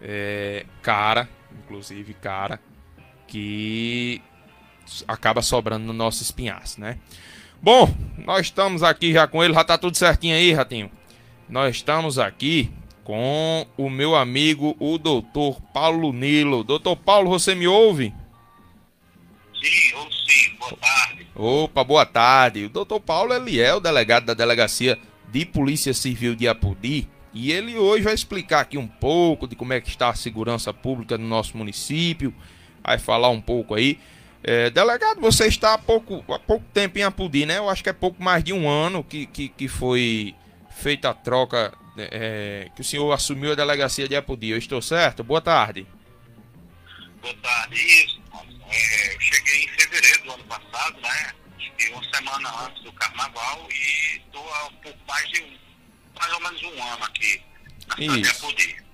[0.00, 2.58] É, cara, inclusive cara
[3.34, 4.22] que
[5.08, 6.98] acaba sobrando no nosso espinhaço, né?
[7.60, 10.88] Bom, nós estamos aqui já com ele, já tá tudo certinho aí, Ratinho.
[11.48, 12.70] Nós estamos aqui
[13.02, 16.62] com o meu amigo, o doutor Paulo Nilo.
[16.62, 18.14] Doutor Paulo, você me ouve?
[19.60, 20.54] Sim, ouço sim.
[20.56, 21.26] Boa tarde.
[21.34, 22.64] Opa, boa tarde.
[22.66, 24.96] O doutor Paulo, ele é o delegado da Delegacia
[25.28, 29.72] de Polícia Civil de Apudi E ele hoje vai explicar aqui um pouco de como
[29.72, 32.32] é que está a segurança pública no nosso município,
[32.84, 33.98] vai falar um pouco aí.
[34.42, 37.56] É, delegado, você está há pouco, há pouco tempo em Apudi, né?
[37.56, 40.34] Eu acho que é pouco mais de um ano que, que, que foi
[40.70, 44.50] feita a troca, é, que o senhor assumiu a delegacia de Apudi.
[44.50, 45.24] Eu estou certo?
[45.24, 45.86] Boa tarde.
[47.22, 47.74] Boa tarde.
[47.74, 48.20] Isso,
[48.70, 51.32] é, eu cheguei em fevereiro do ano passado, né?
[51.58, 55.58] Cheguei uma semana antes do carnaval e estou há um pouco mais de um,
[56.20, 57.42] mais ou menos um ano aqui
[57.88, 58.28] na cidade de.
[58.28, 58.84] Apudi.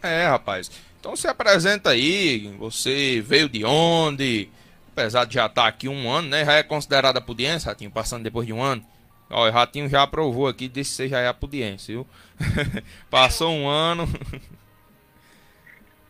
[0.00, 0.70] É, rapaz.
[0.98, 4.48] Então se apresenta aí, você veio de onde?
[4.92, 6.44] Apesar de já estar aqui um ano, né?
[6.44, 8.84] Já é considerado apudiense, Ratinho, passando depois de um ano.
[9.30, 12.06] Ó, o Ratinho já aprovou aqui, disse que você já é apudiense, viu?
[13.10, 14.08] Passou um ano.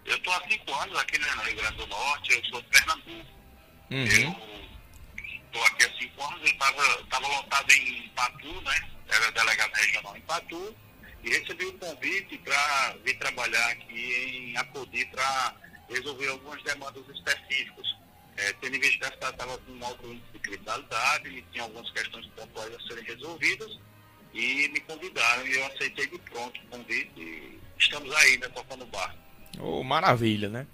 [0.08, 2.68] Eu estou há cinco anos aqui né, no Rio Grande do Norte, eu sou de
[2.68, 3.26] Pernambuco.
[3.90, 3.98] Uhum.
[3.98, 4.36] Eu
[5.44, 8.88] estou aqui há cinco anos, eu estava tava lotado em Patu, né?
[9.06, 10.74] Era delegado regional em Patu,
[11.24, 15.54] e recebi o convite para vir trabalhar aqui em Apodi para
[15.88, 17.96] resolver algumas demandas específicas.
[18.36, 21.42] É, tendo em vista que a cidade estava com um alto índice de criminalidade e
[21.50, 23.78] tinha algumas questões pontuais a serem resolvidas,
[24.32, 28.86] e me convidaram e eu aceitei de pronto o convite e estamos aí, né, tocando
[28.86, 29.18] barco.
[29.58, 30.66] Ô, maravilha, né?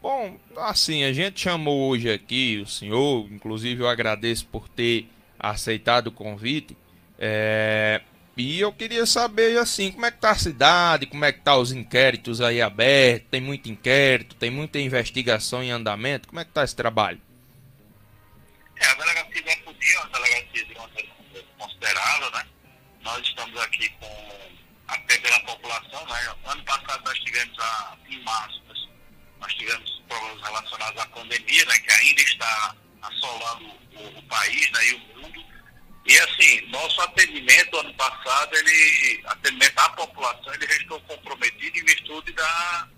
[0.00, 5.06] Bom, assim, a gente chamou hoje aqui o senhor, inclusive eu agradeço por ter
[5.38, 6.76] aceitado o convite.
[7.18, 8.00] é,
[8.36, 11.56] E eu queria saber, assim, como é que tá a cidade, como é que tá
[11.56, 16.50] os inquéritos aí abertos, tem muito inquérito, tem muita investigação em andamento, como é que
[16.50, 17.20] tá esse trabalho?
[18.76, 20.88] É, a delegacia de Apodi é uma delegacia de uma
[21.58, 22.46] considerável, né?
[23.02, 24.32] Nós estamos aqui com
[24.88, 26.34] atendendo a população, né?
[26.46, 28.62] Ano passado nós tivemos, a, em março,
[29.40, 31.78] nós tivemos problemas relacionados à pandemia, né?
[31.78, 34.86] Que ainda está assolando o, o país, né?
[34.86, 35.51] E o mundo.
[36.04, 42.32] E assim, nosso atendimento ano passado, ele, atendimento à população, ele restou comprometido em virtude
[42.32, 42.88] da,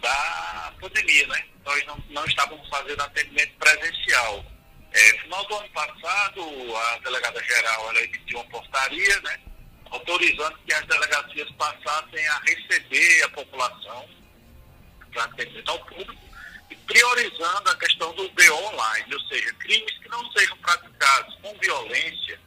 [0.00, 1.44] da pandemia, né?
[1.64, 4.44] Nós não, não estávamos fazendo atendimento presencial.
[4.92, 9.40] É, final do ano passado, a delegada geral ela emitiu uma portaria, né?
[9.90, 14.08] Autorizando que as delegacias passassem a receber a população
[15.12, 16.25] para atendimento ao público
[16.86, 22.40] priorizando a questão do BO online, ou seja, crimes que não sejam praticados com violência,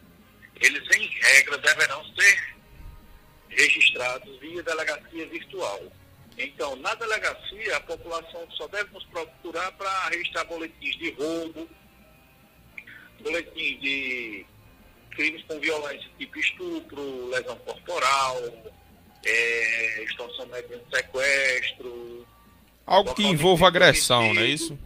[0.59, 2.55] eles em regra deverão ser
[3.49, 5.81] registrados via delegacia virtual.
[6.37, 11.69] Então, na delegacia, a população só deve nos procurar para registrar boletins de roubo,
[13.21, 14.45] boletins de
[15.11, 18.37] crimes com violência, tipo estupro, lesão corporal,
[19.25, 22.25] é, extorsão mediante sequestro,
[22.89, 24.77] Algo que envolva agressão, não é isso?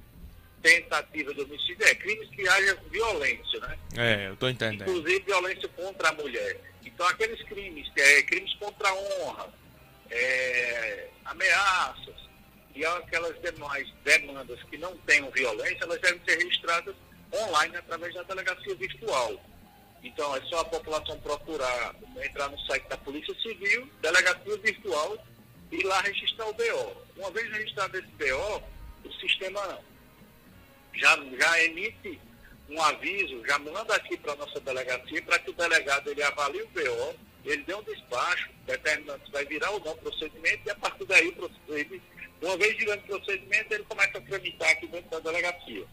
[0.62, 3.78] tentativa de homicídio, é crimes que haja violência, né?
[3.98, 4.90] É, eu tô entendendo.
[4.90, 6.58] inclusive violência contra a mulher.
[6.86, 9.54] Então, aqueles crimes, é, crimes contra a honra,
[10.10, 12.16] é, ameaças
[12.74, 16.96] e aquelas demais demandas que não tenham violência, elas devem ser registradas
[17.34, 19.42] online através da delegacia virtual.
[20.02, 25.18] Então, é só a população procurar, entrar no site da Polícia Civil, delegacia virtual,
[25.74, 27.02] e lá registrar o BO.
[27.18, 28.64] Uma vez registrado esse BO,
[29.04, 29.80] o sistema
[30.94, 32.20] já, já emite
[32.70, 36.62] um aviso, já manda aqui para a nossa delegacia para que o delegado ele avalie
[36.62, 40.70] o BO, ele dê um despacho, determinando se vai virar ou não o procedimento, e
[40.70, 42.02] a partir daí, procedimento,
[42.42, 45.86] uma vez girando o procedimento, ele começa a tramitar aqui dentro da delegacia.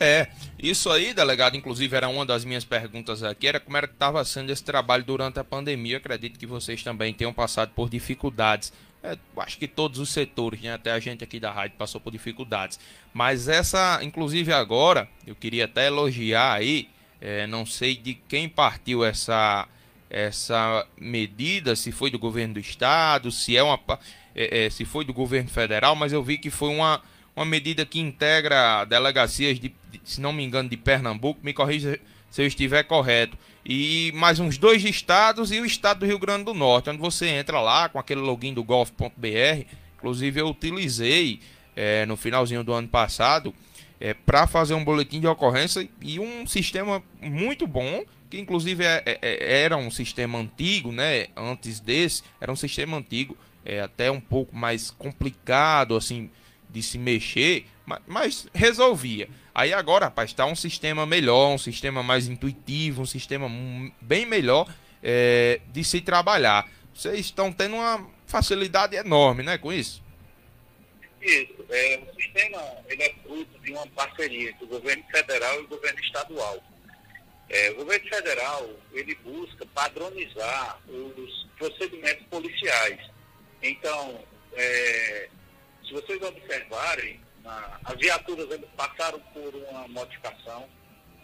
[0.00, 0.28] É,
[0.58, 4.24] isso aí, delegado, inclusive era uma das minhas perguntas aqui, era como era que estava
[4.24, 5.94] sendo esse trabalho durante a pandemia.
[5.94, 8.72] Eu acredito que vocês também tenham passado por dificuldades.
[9.02, 10.74] É, acho que todos os setores, né?
[10.74, 12.78] até a gente aqui da rádio passou por dificuldades.
[13.12, 16.88] Mas essa, inclusive agora, eu queria até elogiar aí,
[17.20, 19.68] é, não sei de quem partiu essa,
[20.08, 23.78] essa medida, se foi do governo do estado, se é uma,
[24.34, 27.02] é, é, se foi do governo federal, mas eu vi que foi uma,
[27.34, 31.98] uma medida que integra delegacias de, se não me engano, de Pernambuco, me corrija
[32.30, 33.36] se eu estiver correto.
[33.64, 37.28] E mais uns dois estados e o estado do Rio Grande do Norte, onde você
[37.28, 39.64] entra lá com aquele login do golf.br.
[39.96, 41.40] Inclusive eu utilizei
[41.76, 43.54] eh, no finalzinho do ano passado
[44.26, 49.18] para fazer um boletim de ocorrência e um sistema muito bom, que inclusive é- é-
[49.22, 51.28] é- era um sistema antigo, né?
[51.36, 56.28] Antes desse, era um sistema antigo, é, até um pouco mais complicado, assim,
[56.72, 59.28] de se mexer, ma- mas, resolvia.
[59.54, 63.48] Aí agora, rapaz, está um sistema melhor, um sistema mais intuitivo, um sistema
[64.00, 66.68] bem melhor é, de se trabalhar.
[66.94, 70.02] Vocês estão tendo uma facilidade enorme, né, com isso?
[71.20, 75.64] Isso, é, o sistema ele é fruto de uma parceria entre o governo federal e
[75.64, 76.62] o governo estadual.
[77.48, 82.98] É, o governo federal, ele busca padronizar os procedimentos policiais.
[83.62, 84.18] Então,
[84.54, 85.28] é,
[85.92, 87.20] se vocês observarem,
[87.84, 90.66] as viaturas passaram por uma modificação.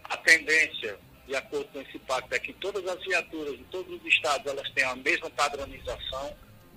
[0.04, 4.06] A tendência, de acordo com esse pacto, é que todas as viaturas de todos os
[4.06, 6.36] estados elas tenham a mesma padronização,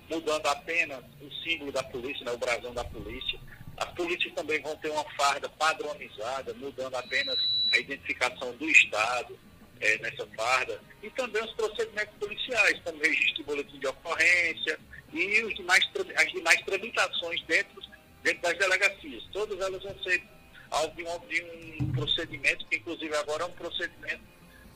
[0.10, 3.40] mudando apenas o símbolo da polícia, né, o brasão da polícia.
[3.78, 7.38] As polícias também vão ter uma farda padronizada, mudando apenas
[7.74, 9.38] a identificação do Estado
[9.82, 10.80] é, nessa farda.
[11.02, 14.80] E também os procedimentos policiais, como registro de boletim de ocorrência
[15.14, 15.84] e os demais,
[16.16, 17.82] as demais tramitações dentro,
[18.24, 19.24] dentro das delegacias.
[19.34, 20.24] Todas elas vão ser
[20.70, 21.44] alvo de
[21.82, 24.22] um, procedimento, que inclusive agora é um procedimento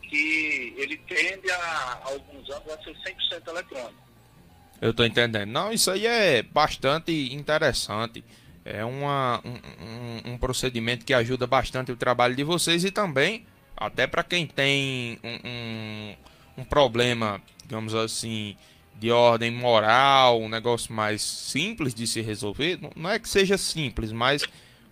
[0.02, 4.06] que ele tende a, há alguns anos a ser 100% eletrônico.
[4.82, 5.50] Eu estou entendendo.
[5.50, 8.24] Não, isso aí é bastante interessante.
[8.64, 13.46] É uma, um, um, um, procedimento que ajuda bastante o trabalho de vocês e também,
[13.76, 16.16] até para quem tem um, um,
[16.60, 18.56] um problema, digamos assim,
[18.98, 24.12] de ordem moral, um negócio mais simples de se resolver, não é que seja simples,
[24.12, 24.46] mas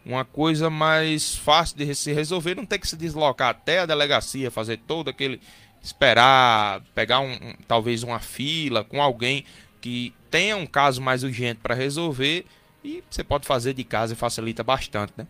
[0.05, 4.51] uma coisa mais fácil de se resolver, não ter que se deslocar até a delegacia,
[4.51, 5.39] fazer todo aquele
[5.81, 9.45] esperar, pegar um, um talvez uma fila com alguém
[9.79, 12.45] que tenha um caso mais urgente para resolver
[12.84, 15.27] e você pode fazer de casa e facilita bastante, né?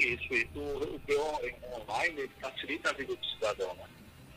[0.00, 0.58] Isso, isso.
[0.58, 3.84] O BO online facilita a vida do cidadão, né?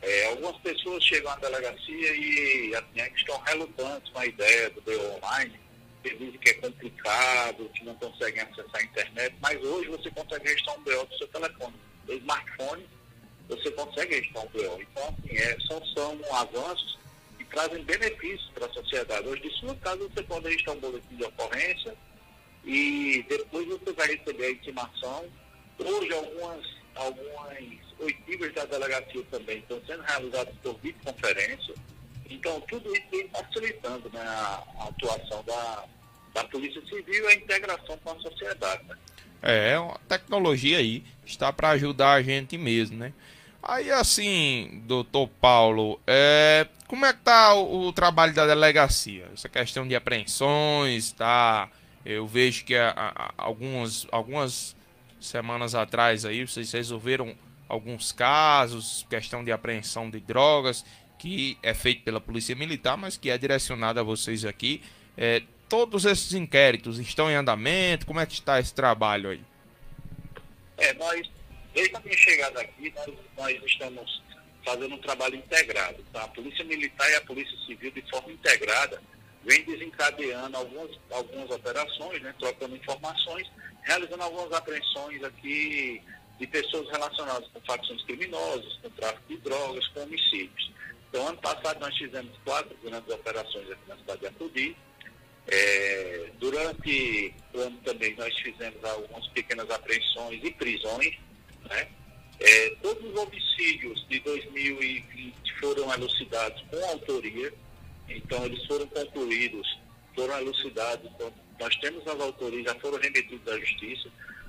[0.02, 4.82] É, algumas pessoas chegam à delegacia e assim, é estão relutantes com a ideia do
[4.82, 5.58] BO online,
[6.02, 10.46] que dizem que é complicado, que não conseguem acessar a internet, mas hoje você consegue
[10.46, 11.74] registrar um BO do seu telefone.
[12.04, 12.86] Do smartphone,
[13.48, 14.82] você consegue registrar um BO.
[14.82, 16.98] Então, assim, é, são, são avanços
[17.54, 19.28] trazem benefícios para a sociedade.
[19.28, 21.94] Hoje, de sua casa, você pode registrar um boletim de ocorrência
[22.64, 25.24] e depois você vai receber a intimação.
[25.78, 27.58] Hoje, algumas, algumas
[27.98, 31.74] oitivas da delegacia também estão sendo realizadas por videoconferência.
[32.28, 35.84] Então, tudo isso vem facilitando né, a, a, atuação da,
[36.32, 38.84] da Polícia Civil e a integração com a sociedade.
[38.84, 38.96] Né?
[39.42, 43.12] É, uma tecnologia aí está para ajudar a gente mesmo, né?
[43.62, 49.26] Aí assim, doutor Paulo, é, como é que tá o, o, trabalho da delegacia?
[49.32, 51.70] Essa questão de apreensões, tá?
[52.04, 54.76] Eu vejo que a, a, algumas, algumas
[55.24, 57.36] semanas atrás aí vocês resolveram
[57.68, 60.84] alguns casos, questão de apreensão de drogas,
[61.18, 64.82] que é feito pela Polícia Militar, mas que é direcionado a vocês aqui.
[65.16, 68.04] É, todos esses inquéritos estão em andamento?
[68.06, 69.40] Como é que está esse trabalho aí?
[70.76, 71.28] É, nós
[71.74, 74.22] Desde a minha chegada aqui, nós, nós estamos
[74.64, 76.04] fazendo um trabalho integrado.
[76.12, 76.22] Tá?
[76.22, 79.02] A Polícia Militar e a Polícia Civil, de forma integrada,
[79.44, 83.50] vem desencadeando algumas, algumas operações, né, trocando informações,
[83.82, 86.02] realizando algumas apreensões aqui
[86.38, 90.72] de pessoas relacionadas com facções criminosas, com tráfico de drogas, com homicídios.
[91.08, 94.76] Então, ano passado nós fizemos quatro grandes operações aqui na cidade de Acudi.
[95.46, 101.14] É, durante o ano também nós fizemos algumas pequenas apreensões e prisões
[101.68, 101.88] né?
[102.40, 107.52] É, todos os homicídios de 2020 foram elucidados com autoria,
[108.08, 109.78] então eles foram concluídos,
[110.14, 114.08] foram elucidados, então nós temos as autorias, já foram remetidos à justiça.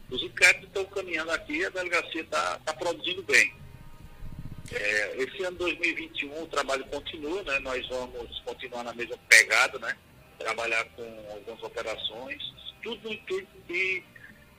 [0.09, 3.53] Os inquéritos estão caminhando aqui a delegacia está tá produzindo bem.
[4.71, 7.59] É, esse ano 2021 o trabalho continua, né?
[7.59, 9.95] nós vamos continuar na mesma pegada, né?
[10.39, 12.41] trabalhar com algumas operações,
[12.81, 14.03] tudo no intuito de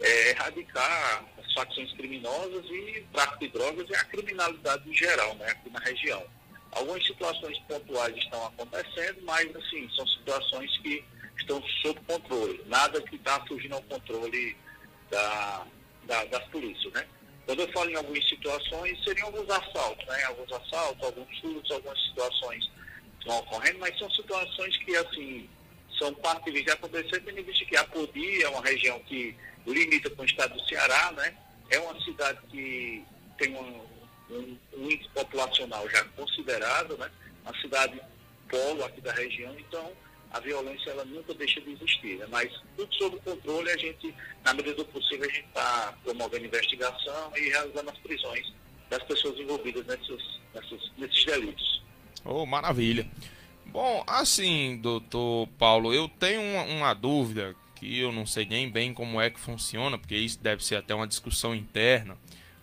[0.01, 5.49] é, erradicar as facções criminosas e tráfico de drogas e a criminalidade em geral, né,
[5.51, 6.25] aqui na região.
[6.77, 11.03] Algumas situações pontuais estão acontecendo, mas assim, são situações que
[11.39, 14.55] estão sob controle, nada que está fugindo ao controle
[15.11, 15.67] da,
[16.05, 17.07] da, das polícias, né?
[17.47, 20.25] Quando eu falo em algumas situações, seriam alguns assaltos, né?
[20.25, 22.71] Alguns assaltos, alguns furtos, algumas situações
[23.21, 25.49] estão ocorrendo, mas são situações que, assim,
[25.99, 29.35] são passíveis de acontecer, tendo em vista que a Podi é uma região que
[29.67, 31.35] limita com o estado do Ceará, né?
[31.71, 33.03] É uma cidade que
[33.39, 33.96] tem um,
[34.31, 37.11] um, um índice populacional já considerado, né?
[37.45, 38.01] Uma cidade
[38.49, 39.93] polo aqui da região, então
[40.33, 42.27] a violência ela nunca deixa de existir, né?
[42.31, 44.15] mas tudo sob controle, a gente,
[44.45, 48.53] na medida do possível, a gente está promovendo investigação e realizando as prisões
[48.91, 51.83] das pessoas envolvidas nesses, nesses, nesses delitos.
[52.25, 53.07] Oh, maravilha.
[53.67, 58.93] Bom, assim, doutor Paulo, eu tenho uma, uma dúvida que eu não sei nem bem
[58.93, 62.17] como é que funciona, porque isso deve ser até uma discussão interna.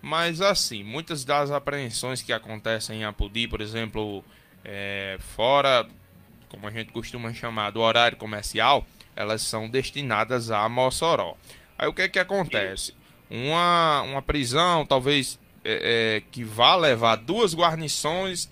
[0.06, 4.22] Mas assim, muitas das apreensões que acontecem em Apodi, por exemplo,
[4.62, 5.88] é, fora,
[6.50, 8.86] como a gente costuma chamar, do horário comercial,
[9.16, 11.38] elas são destinadas a Mossoró.
[11.78, 12.94] Aí o que é que acontece?
[13.30, 18.50] Uma, uma prisão, talvez é, é, que vá levar duas guarnições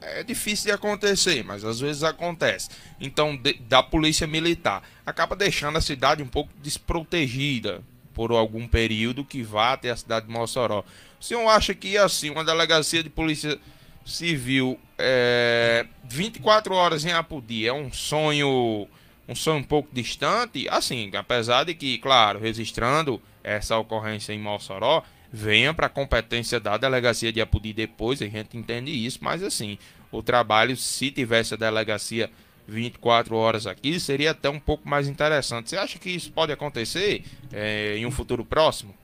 [0.00, 2.68] é difícil de acontecer, mas às vezes acontece.
[3.00, 7.82] Então, de, da polícia militar acaba deixando a cidade um pouco desprotegida
[8.14, 10.84] por algum período que vá até a cidade de Mossoró.
[11.20, 13.58] O senhor acha que assim uma delegacia de polícia
[14.04, 18.86] civil é, 24 horas em Apudi é um sonho
[19.28, 20.68] um sonho um pouco distante?
[20.68, 25.02] Assim, apesar de que, claro, registrando essa ocorrência em Mossoró,
[25.32, 29.78] venha para a competência da delegacia de Apudi depois, a gente entende isso, mas assim,
[30.12, 32.30] o trabalho, se tivesse a delegacia
[32.66, 35.70] 24 horas aqui, seria até um pouco mais interessante.
[35.70, 38.96] Você acha que isso pode acontecer é, em um futuro próximo?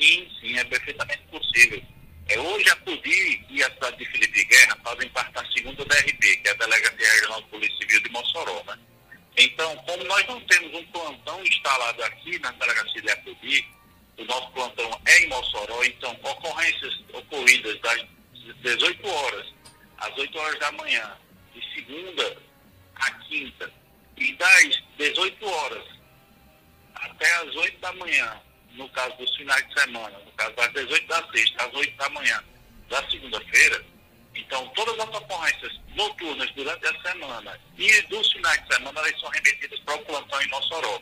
[0.00, 1.82] Sim, sim, é perfeitamente possível.
[2.28, 6.36] É, hoje a PUDI e a cidade de Felipe Guerra fazem parte da segunda DRP,
[6.36, 8.78] que é a Delegacia Regional de Polícia Civil de Mossoró, né?
[9.38, 13.68] Então, como nós não temos um plantão instalado aqui na Delegacia de Apudi,
[14.18, 18.04] o nosso plantão é em Mossoró, então ocorrências ocorridas das
[18.62, 19.46] 18 horas
[19.98, 21.16] às 8 horas da manhã,
[21.58, 22.36] de segunda
[22.96, 23.72] a quinta,
[24.16, 25.84] e das 18 horas
[26.94, 28.40] até às 8 da manhã,
[28.72, 32.08] no caso dos finais de semana, no caso das 18 da sexta às 8 da
[32.10, 32.44] manhã
[32.88, 33.84] da segunda-feira,
[34.34, 39.30] então todas as ocorrências noturnas durante a semana e dos finais de semana, elas são
[39.30, 41.00] remetidas para o plantão em Mossoró.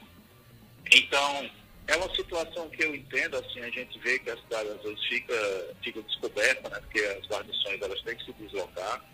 [0.93, 1.51] Então,
[1.87, 5.05] é uma situação que eu entendo, assim, a gente vê que a cidade às vezes
[5.07, 9.05] fica, fica descoberta, né, porque as guarnições elas têm que se deslocar.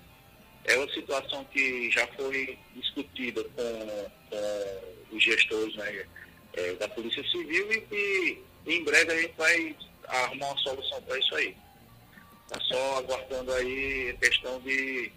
[0.64, 6.06] É uma situação que já foi discutida com, com os gestores né,
[6.54, 11.18] é, da Polícia Civil e que em breve a gente vai arrumar uma solução para
[11.18, 11.56] isso aí.
[12.44, 15.10] Está só aguardando aí a questão de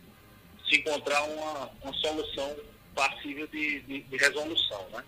[0.70, 2.56] se encontrar uma, uma solução
[2.96, 5.04] passível de, de, de resolução, né?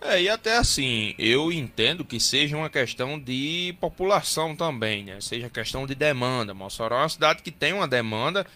[0.00, 5.20] É, e até assim, eu entendo que seja uma questão de população também, né?
[5.20, 6.54] Seja questão de demanda.
[6.54, 8.46] Mossoró é uma cidade que tem uma demanda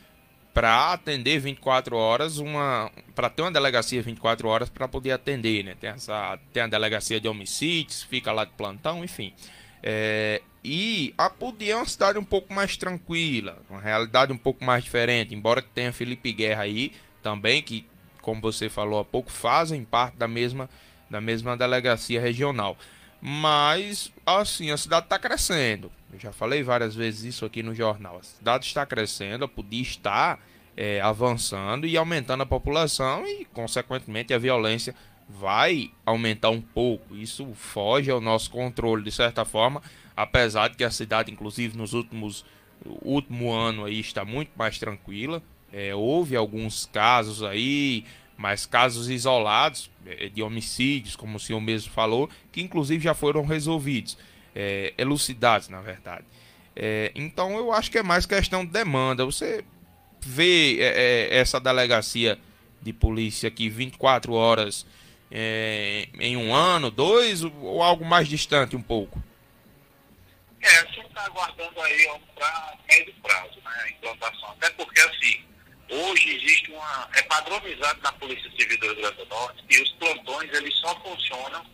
[0.52, 5.74] para atender 24 horas, uma para ter uma delegacia 24 horas para poder atender, né?
[5.80, 9.32] Tem essa tem a delegacia de homicídios, fica lá de plantão, enfim.
[9.82, 14.64] É, e a Pudi é uma cidade um pouco mais tranquila, uma realidade um pouco
[14.64, 16.92] mais diferente, embora tenha Felipe Guerra aí
[17.22, 17.86] também que,
[18.20, 20.68] como você falou há pouco, fazem parte da mesma
[21.10, 22.76] da mesma delegacia regional.
[23.24, 25.92] Mas, assim, a cidade está crescendo.
[26.12, 28.18] Eu já falei várias vezes isso aqui no jornal.
[28.18, 30.40] A cidade está crescendo, podia estar
[30.76, 34.92] é, avançando e aumentando a população e, consequentemente, a violência
[35.28, 37.14] vai aumentar um pouco.
[37.14, 39.80] Isso foge ao nosso controle, de certa forma,
[40.16, 42.44] apesar de que a cidade, inclusive, nos últimos
[43.02, 45.40] último ano aí está muito mais tranquila.
[45.72, 48.04] É, houve alguns casos aí
[48.36, 53.44] mas casos isolados é, de homicídios, como o senhor mesmo falou, que inclusive já foram
[53.44, 54.16] resolvidos,
[54.54, 56.24] é, elucidados, na verdade.
[56.74, 59.24] É, então eu acho que é mais questão de demanda.
[59.24, 59.64] Você
[60.20, 62.38] vê é, é essa delegacia
[62.80, 64.86] de polícia aqui 24 horas
[65.30, 69.22] é, em um ano, dois, ou algo mais distante um pouco?
[70.60, 74.50] É, a gente está aguardando aí para médio prazo, né, a implantação.
[74.50, 75.42] Até porque, assim,
[75.92, 77.06] Hoje existe uma.
[77.12, 80.98] É padronizado na Polícia Civil do Rio Grande do Norte que os plantões eles só
[81.02, 81.66] funcionam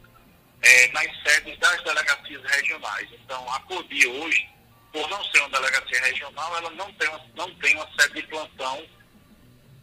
[0.61, 3.09] é, nas sedes das delegacias regionais.
[3.13, 4.49] Então, a CODI hoje,
[4.93, 8.23] por não ser uma delegacia regional, ela não tem, uma, não tem uma sede de
[8.27, 8.85] plantão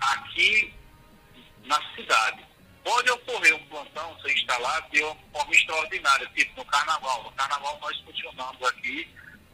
[0.02, 0.74] aqui
[1.64, 2.46] na cidade.
[2.84, 7.24] Pode ocorrer um plantão ser instalado de uma forma extraordinária, tipo no carnaval.
[7.24, 9.08] No carnaval nós funcionamos aqui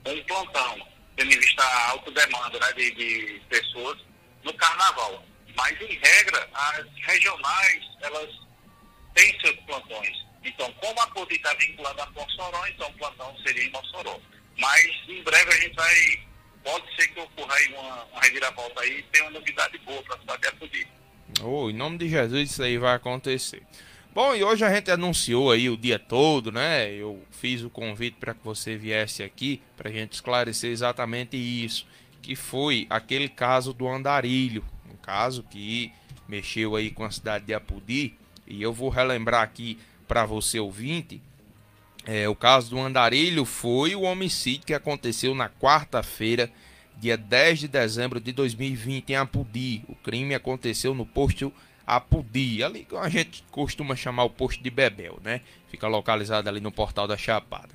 [0.08, 4.11] um plantão, tendo em vista a alta demanda né, de, de pessoas
[4.44, 5.24] no carnaval.
[5.56, 8.30] Mas, em regra, as regionais, elas
[9.14, 10.26] têm seus plantões.
[10.44, 14.20] Então, como a CODI está vinculada a Mossoró, então o plantão seria em Mossoró.
[14.58, 16.32] Mas, em breve, a gente vai...
[16.64, 20.16] Pode ser que ocorra aí uma, uma reviravolta aí e tenha uma novidade boa para
[20.16, 20.88] a cidade de Apodi.
[21.44, 23.64] Oh, em nome de Jesus, isso aí vai acontecer.
[24.14, 26.92] Bom, e hoje a gente anunciou aí o dia todo, né?
[26.92, 31.88] Eu fiz o convite para que você viesse aqui para a gente esclarecer exatamente isso
[32.22, 35.92] que foi aquele caso do Andarilho, um caso que
[36.28, 38.16] mexeu aí com a cidade de Apudi,
[38.48, 41.22] e eu vou relembrar aqui para você ouvinte,
[42.06, 46.52] é, o caso do Andarilho foi o homicídio que aconteceu na quarta-feira,
[46.98, 49.84] dia 10 de dezembro de 2020 em Apudi.
[49.88, 51.54] O crime aconteceu no posto
[51.86, 55.42] Apudi, ali que a gente costuma chamar o posto de Bebel, né?
[55.70, 57.70] Fica localizado ali no portal da Chapada.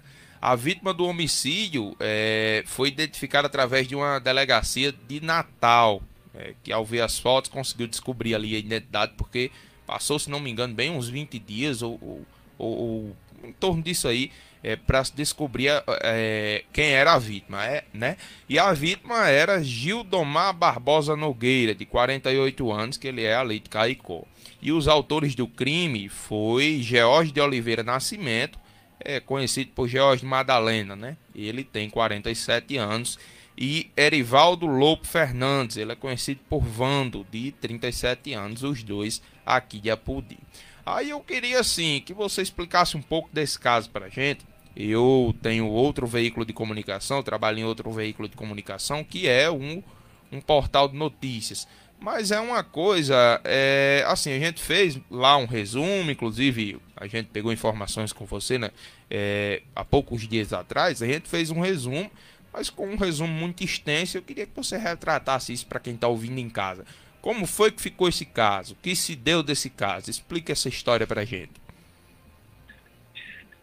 [0.47, 6.01] A vítima do homicídio é, foi identificada através de uma delegacia de Natal,
[6.33, 9.51] é, que ao ver as fotos conseguiu descobrir ali a identidade, porque
[9.85, 12.25] passou, se não me engano, bem uns 20 dias ou, ou,
[12.69, 14.31] ou em torno disso aí,
[14.63, 18.17] é, para descobrir é, quem era a vítima, é, né?
[18.49, 23.69] E a vítima era Gildomar Barbosa Nogueira, de 48 anos, que ele é ali de
[23.69, 24.23] Caicó.
[24.63, 28.65] E os autores do crime foi George de Oliveira Nascimento,
[29.01, 31.17] é conhecido por George Madalena, né?
[31.35, 33.19] Ele tem 47 anos.
[33.59, 39.81] E Erivaldo Lopo Fernandes, ele é conhecido por Vando, de 37 anos, os dois aqui
[39.81, 40.39] de Apudi.
[40.85, 44.45] Aí eu queria assim que você explicasse um pouco desse caso para a gente
[44.77, 49.83] eu tenho outro veículo de comunicação, trabalho em outro veículo de comunicação, que é um,
[50.31, 51.67] um portal de notícias.
[51.99, 57.27] Mas é uma coisa, é, assim, a gente fez lá um resumo, inclusive a gente
[57.27, 58.71] pegou informações com você, né?
[59.11, 62.11] É, há poucos dias atrás, a gente fez um resumo,
[62.53, 64.17] mas com um resumo muito extenso.
[64.17, 66.85] Eu queria que você retratasse isso para quem está ouvindo em casa.
[67.21, 68.75] Como foi que ficou esse caso?
[68.75, 70.11] O que se deu desse caso?
[70.11, 71.66] Explique essa história para a gente.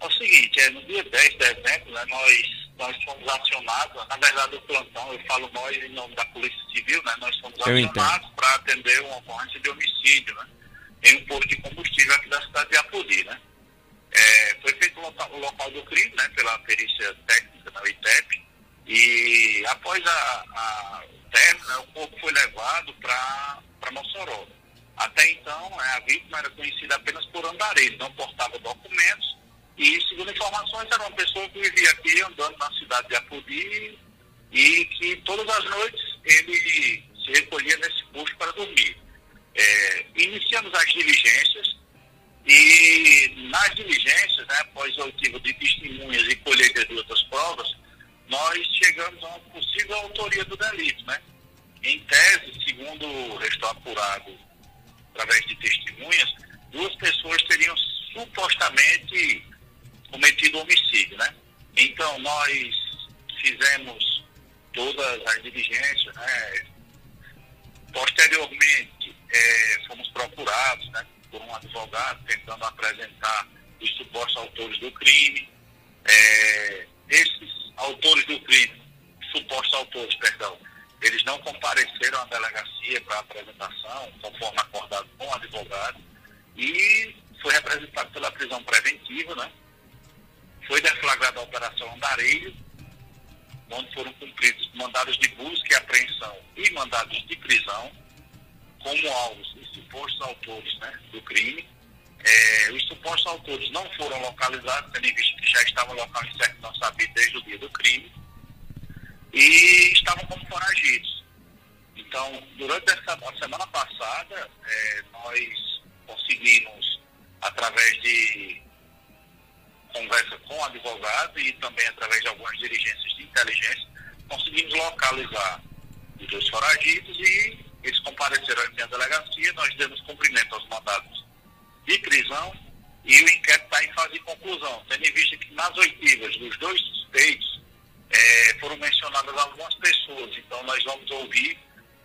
[0.03, 4.17] É o seguinte, é, no dia 10 de dezembro, né, nós, nós fomos acionados, na
[4.17, 8.29] verdade o plantão, eu falo nós em nome da Polícia Civil, né, nós fomos acionados
[8.35, 10.47] para atender uma ocorrência de homicídio né,
[11.03, 13.23] em um posto de combustível aqui da cidade de Apodi.
[13.23, 13.39] Né.
[14.11, 18.45] É, foi feito o local, o local, do crime né, pela perícia técnica da ITEP
[18.85, 24.47] e após a, a, o término, né, o corpo foi levado para Mossoró.
[24.97, 29.42] Até então, né, a vítima era conhecida apenas por andarilho, não portava documentos
[29.78, 33.97] e, segundo informações, era uma pessoa que vivia aqui andando na cidade de Apodi
[34.51, 38.95] e que todas as noites ele se recolhia nesse posto para dormir.
[39.55, 41.76] É, iniciamos as diligências
[42.45, 47.76] e nas diligências, né, após o oitivo de testemunhas e colheita de outras provas,
[48.28, 51.05] nós chegamos a uma possível autoria do delito.
[51.05, 51.19] Né?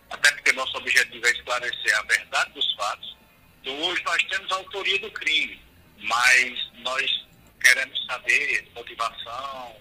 [0.09, 3.17] Até porque nosso objetivo é esclarecer a verdade dos fatos.
[3.61, 5.61] Então hoje nós temos a autoria do crime,
[6.01, 7.25] mas nós
[7.61, 9.75] queremos saber motivação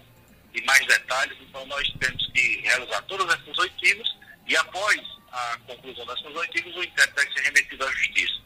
[0.54, 4.08] e mais detalhes, então nós temos que realizar todas essas oitivas
[4.46, 5.00] e após
[5.30, 8.40] a conclusão dessas oitivas o inquérito vai ser remetido à justiça.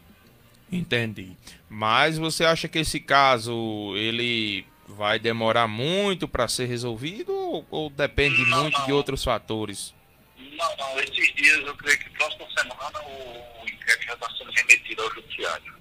[0.70, 1.36] Entendi.
[1.68, 7.90] Mas você acha que esse caso ele vai demorar muito para ser resolvido ou, ou
[7.90, 8.86] depende não, muito não.
[8.86, 9.94] de outros fatores?
[10.62, 11.00] Não, não.
[11.00, 15.74] Esses dias eu creio que próxima semana o inquérito já está sendo remetido ao judiciário.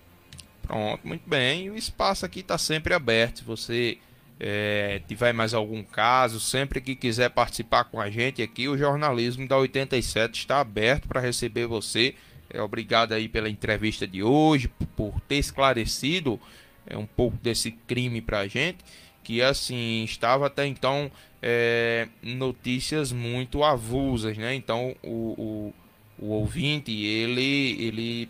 [0.63, 1.69] Pronto, muito bem.
[1.69, 3.39] O espaço aqui está sempre aberto.
[3.39, 3.97] Se você
[4.39, 9.47] é, tiver mais algum caso, sempre que quiser participar com a gente aqui, o jornalismo
[9.47, 12.15] da 87 está aberto para receber você.
[12.49, 16.39] É, obrigado aí pela entrevista de hoje, por ter esclarecido
[16.87, 18.79] é, um pouco desse crime para a gente,
[19.23, 21.11] que assim estava até então
[21.41, 24.53] é, notícias muito avulsas, né?
[24.53, 25.73] Então o,
[26.19, 28.29] o, o ouvinte ele ele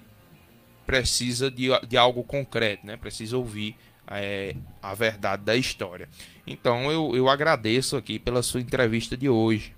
[0.86, 2.97] precisa de, de algo concreto, né?
[2.97, 3.76] Precisa ouvir
[4.07, 6.09] é, a verdade da história.
[6.45, 9.76] Então eu, eu agradeço aqui pela sua entrevista de hoje.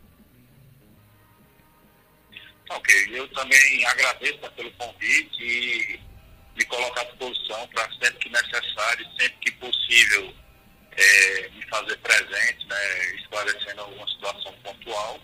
[2.69, 5.99] Ok, eu também agradeço pelo convite e
[6.57, 10.33] me colocar à disposição para sempre que necessário, sempre que possível,
[10.97, 15.19] é, me fazer presente, né, esclarecendo alguma situação pontual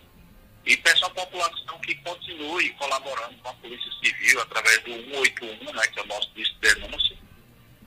[0.64, 5.82] e peço à população que continue colaborando com a Polícia Civil através do 181, né,
[5.88, 7.16] que é o nosso disco de denúncia.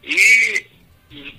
[0.03, 0.67] E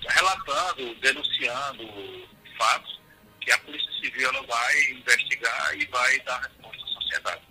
[0.08, 3.00] relatando, denunciando fatos
[3.40, 7.42] que a Polícia Civil ela vai investigar e vai dar resposta à sociedade.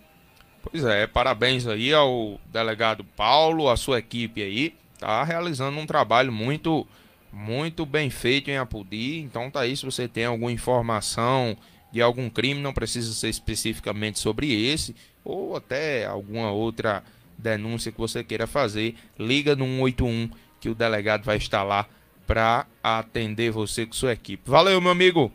[0.62, 6.32] Pois é, parabéns aí ao delegado Paulo, a sua equipe aí, tá realizando um trabalho
[6.32, 6.88] muito
[7.34, 9.18] muito bem feito em Apudi.
[9.20, 11.56] Então tá aí, se você tem alguma informação
[11.92, 17.02] de algum crime, não precisa ser especificamente sobre esse, ou até alguma outra
[17.36, 20.30] denúncia que você queira fazer, liga no 181
[20.60, 21.86] que o delegado vai estar lá
[22.26, 24.50] para atender você com sua equipe.
[24.50, 25.30] Valeu, meu amigo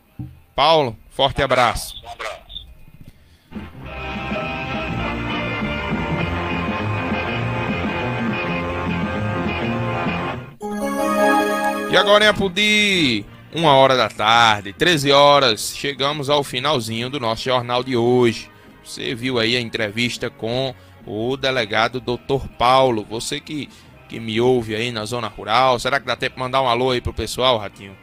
[0.55, 1.95] Paulo, forte abraço.
[11.91, 17.43] E agora em Apudi, uma hora da tarde, 13 horas, chegamos ao finalzinho do nosso
[17.43, 18.47] jornal de hoje.
[18.83, 22.47] Você viu aí a entrevista com o delegado Dr.
[22.59, 23.03] Paulo.
[23.09, 23.67] Você que,
[24.07, 26.91] que me ouve aí na zona rural, será que dá tempo de mandar um alô
[26.91, 27.97] aí pro pessoal, Ratinho?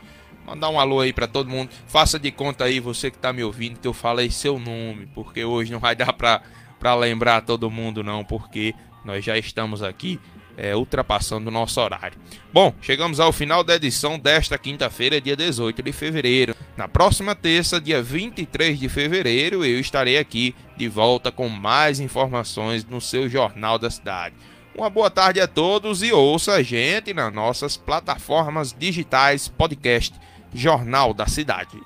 [0.45, 1.70] Mandar um alô aí para todo mundo.
[1.87, 5.45] Faça de conta aí, você que tá me ouvindo, que eu falei seu nome, porque
[5.45, 6.43] hoje não vai dar pra,
[6.80, 8.74] pra lembrar todo mundo não, porque
[9.05, 10.18] nós já estamos aqui
[10.57, 12.19] é, ultrapassando o nosso horário.
[12.53, 16.55] Bom, chegamos ao final da edição desta quinta-feira, dia 18 de fevereiro.
[16.77, 22.85] Na próxima terça, dia 23 de fevereiro, eu estarei aqui de volta com mais informações
[22.85, 24.35] no seu Jornal da Cidade.
[24.75, 30.15] Uma boa tarde a todos e ouça a gente nas nossas plataformas digitais podcast
[30.53, 31.81] Jornal da Cidade.